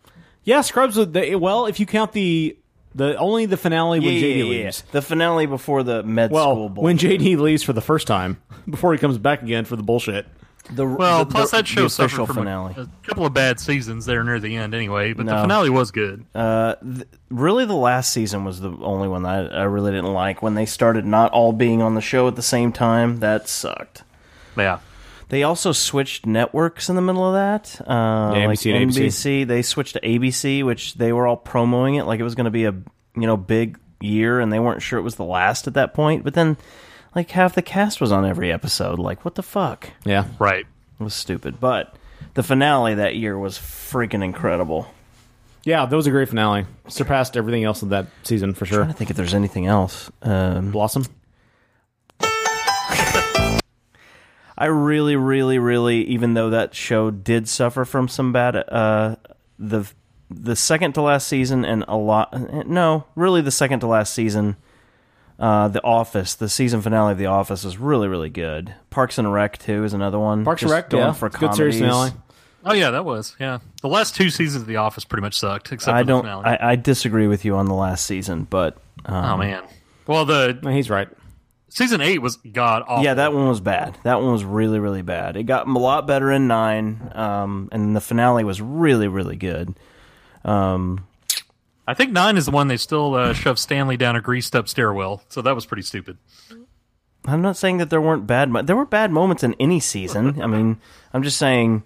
[0.44, 0.96] Yeah, Scrubs.
[0.96, 2.57] would- the- Well, if you count the
[2.98, 4.50] the only the finale when Yeah, JD yeah, yeah.
[4.64, 4.84] leaves.
[4.92, 6.68] The finale before the med Well, school.
[6.68, 6.84] Bull.
[6.84, 8.40] when JD leaves for the first time
[8.70, 10.26] before he comes back again for the bullshit.
[10.70, 12.74] The Well, the- plus the- that show the suffered official from a- finale.
[12.76, 15.14] A, couple of bad seasons there near the end, anyway.
[15.14, 15.40] But the No.
[15.40, 16.26] finale was good.
[16.34, 20.12] Uh, th- really, the last season was the only one that I, I really didn't
[20.12, 20.42] like.
[20.42, 24.02] When they started not all being on the show at the same time, that sucked.
[24.58, 24.80] Yeah.
[25.28, 27.80] They also switched networks in the middle of that.
[27.82, 29.06] Uh, Yeah, like NBC and ABC.
[29.06, 32.46] NBC, they switched to ABC, which they were all promoting it like it was going
[32.46, 35.66] to be a you know big year, and they weren't sure it was the last
[35.66, 36.24] at that point.
[36.24, 36.56] But then,
[37.14, 38.98] like half the cast was on every episode.
[38.98, 39.90] Like, what the fuck?
[40.04, 40.24] Yeah.
[40.38, 40.66] Right.
[41.00, 41.60] It was stupid.
[41.60, 41.94] But
[42.34, 44.92] the finale that year was freaking incredible.
[45.64, 46.64] Yeah, that was a great finale.
[46.88, 48.78] Surpassed everything else of that season for sure.
[48.78, 50.10] trying to think if there's anything else.
[50.22, 51.04] Um, Blossom.
[54.58, 59.14] I really, really, really, even though that show did suffer from some bad, uh,
[59.58, 59.88] the
[60.30, 64.56] the second to last season and a lot, no, really the second to last season,
[65.38, 68.74] uh, The Office, the season finale of The Office was really, really good.
[68.90, 70.44] Parks and Rec too is another one.
[70.44, 71.12] Parks and Rec, going yeah.
[71.12, 71.94] for It's good series comedies.
[71.94, 72.12] finale.
[72.64, 73.60] Oh yeah, that was yeah.
[73.80, 76.22] The last two seasons of The Office pretty much sucked, except I the don't.
[76.22, 76.44] finale.
[76.44, 79.62] I, I disagree with you on the last season, but um, oh man.
[80.08, 81.08] Well, the he's right.
[81.70, 83.04] Season eight was god awful.
[83.04, 83.98] Yeah, that one was bad.
[84.02, 85.36] That one was really, really bad.
[85.36, 89.74] It got a lot better in nine, um, and the finale was really, really good.
[90.44, 91.06] Um,
[91.86, 94.68] I think nine is the one they still uh, shoved Stanley down a greased up
[94.68, 95.22] stairwell.
[95.28, 96.18] So that was pretty stupid.
[97.24, 98.48] I'm not saying that there weren't bad.
[98.48, 100.40] Mo- there were bad moments in any season.
[100.40, 100.80] I mean,
[101.12, 101.82] I'm just saying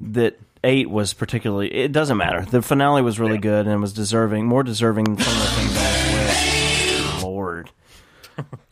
[0.00, 1.72] that eight was particularly.
[1.74, 2.44] It doesn't matter.
[2.44, 6.01] The finale was really good and was deserving, more deserving than some of the things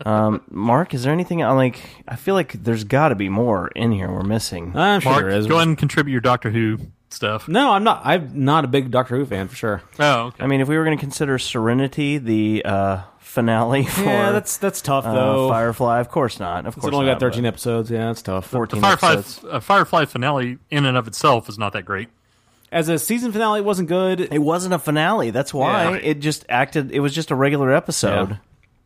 [0.07, 1.79] Um, Mark, is there anything I like?
[2.09, 4.73] I feel like there's got to be more in here we're missing.
[4.77, 5.47] I'm sure Mark, there is.
[5.47, 6.79] go ahead and contribute your Doctor Who
[7.11, 7.49] stuff.
[7.49, 8.01] No, I'm not.
[8.05, 9.83] I'm not a big Doctor Who fan for sure.
[9.99, 10.43] Oh, okay.
[10.43, 14.57] I mean, if we were going to consider Serenity the uh, finale for Yeah, that's
[14.57, 15.49] that's tough uh, though.
[15.51, 16.67] Firefly, of course not.
[16.67, 17.91] Of It's course, only not, got 13 episodes.
[17.91, 18.47] Yeah, that's tough.
[18.47, 19.45] 14 Firefly, episodes.
[19.51, 22.09] uh, Firefly finale in and of itself is not that great.
[22.73, 24.21] As a season finale, it wasn't good.
[24.21, 25.31] It wasn't a finale.
[25.31, 25.97] That's why Yeah.
[26.03, 26.93] it just acted.
[26.93, 28.39] It was just a regular episode.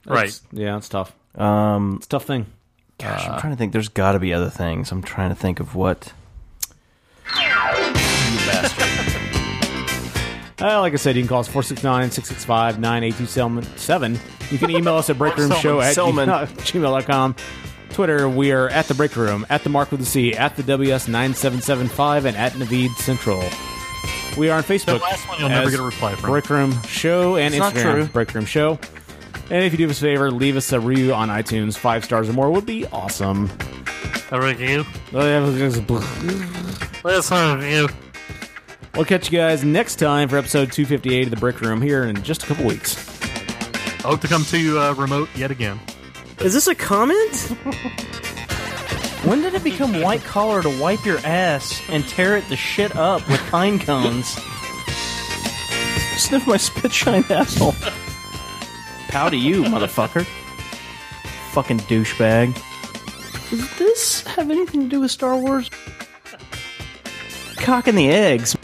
[0.06, 0.38] Right.
[0.52, 1.12] Yeah, it's tough.
[1.36, 2.46] Um, It's a tough thing.
[2.98, 3.72] gosh, I'm trying to think.
[3.72, 4.92] There's got to be other things.
[4.92, 6.12] I'm trying to think of what.
[10.60, 14.18] Uh, like I said, you can call us 469-665-9827.
[14.52, 16.28] You can email us at breakroomshow at Selman.
[16.28, 17.34] gmail.com.
[17.90, 20.62] Twitter, we are at the break room, at the mark with the C, at the
[20.62, 23.42] WS9775, and at Navid Central.
[24.38, 24.86] We are on Facebook.
[24.86, 26.30] That last one you'll never as get a reply from.
[26.30, 27.82] Break Room Show and It's not Instagram.
[27.92, 28.06] true.
[28.06, 28.78] Break Room Show.
[29.50, 31.76] And if you do us a favor, leave us a review on iTunes.
[31.76, 33.50] Five stars or more would be awesome.
[34.30, 34.84] A review.
[37.02, 37.88] Let's review.
[38.94, 42.22] We'll catch you guys next time for episode 258 of the Break Room here in
[42.22, 42.96] just a couple weeks.
[44.04, 45.80] I hope to come to you uh, remote yet again.
[46.40, 47.34] Is this a comment?
[49.24, 52.94] when did it become white collar to wipe your ass and tear it the shit
[52.96, 54.26] up with pine cones?
[56.16, 57.74] Sniff my spit shine asshole.
[59.14, 60.24] Pow to you, motherfucker.
[61.52, 62.52] Fucking douchebag.
[63.48, 65.70] Does this have anything to do with Star Wars?
[67.58, 68.56] Cock and the eggs.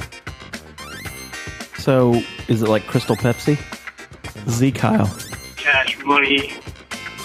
[1.79, 3.61] So, is it like Crystal Pepsi?
[4.49, 5.17] Z Kyle.
[5.55, 6.53] Cash money.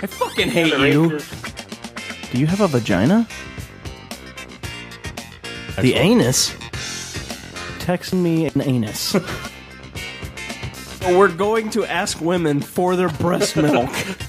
[0.00, 1.20] I fucking hate you.
[2.32, 3.28] Do you have a vagina?
[5.78, 6.56] The anus?
[7.80, 9.14] Text me an anus.
[11.06, 13.90] We're going to ask women for their breast milk.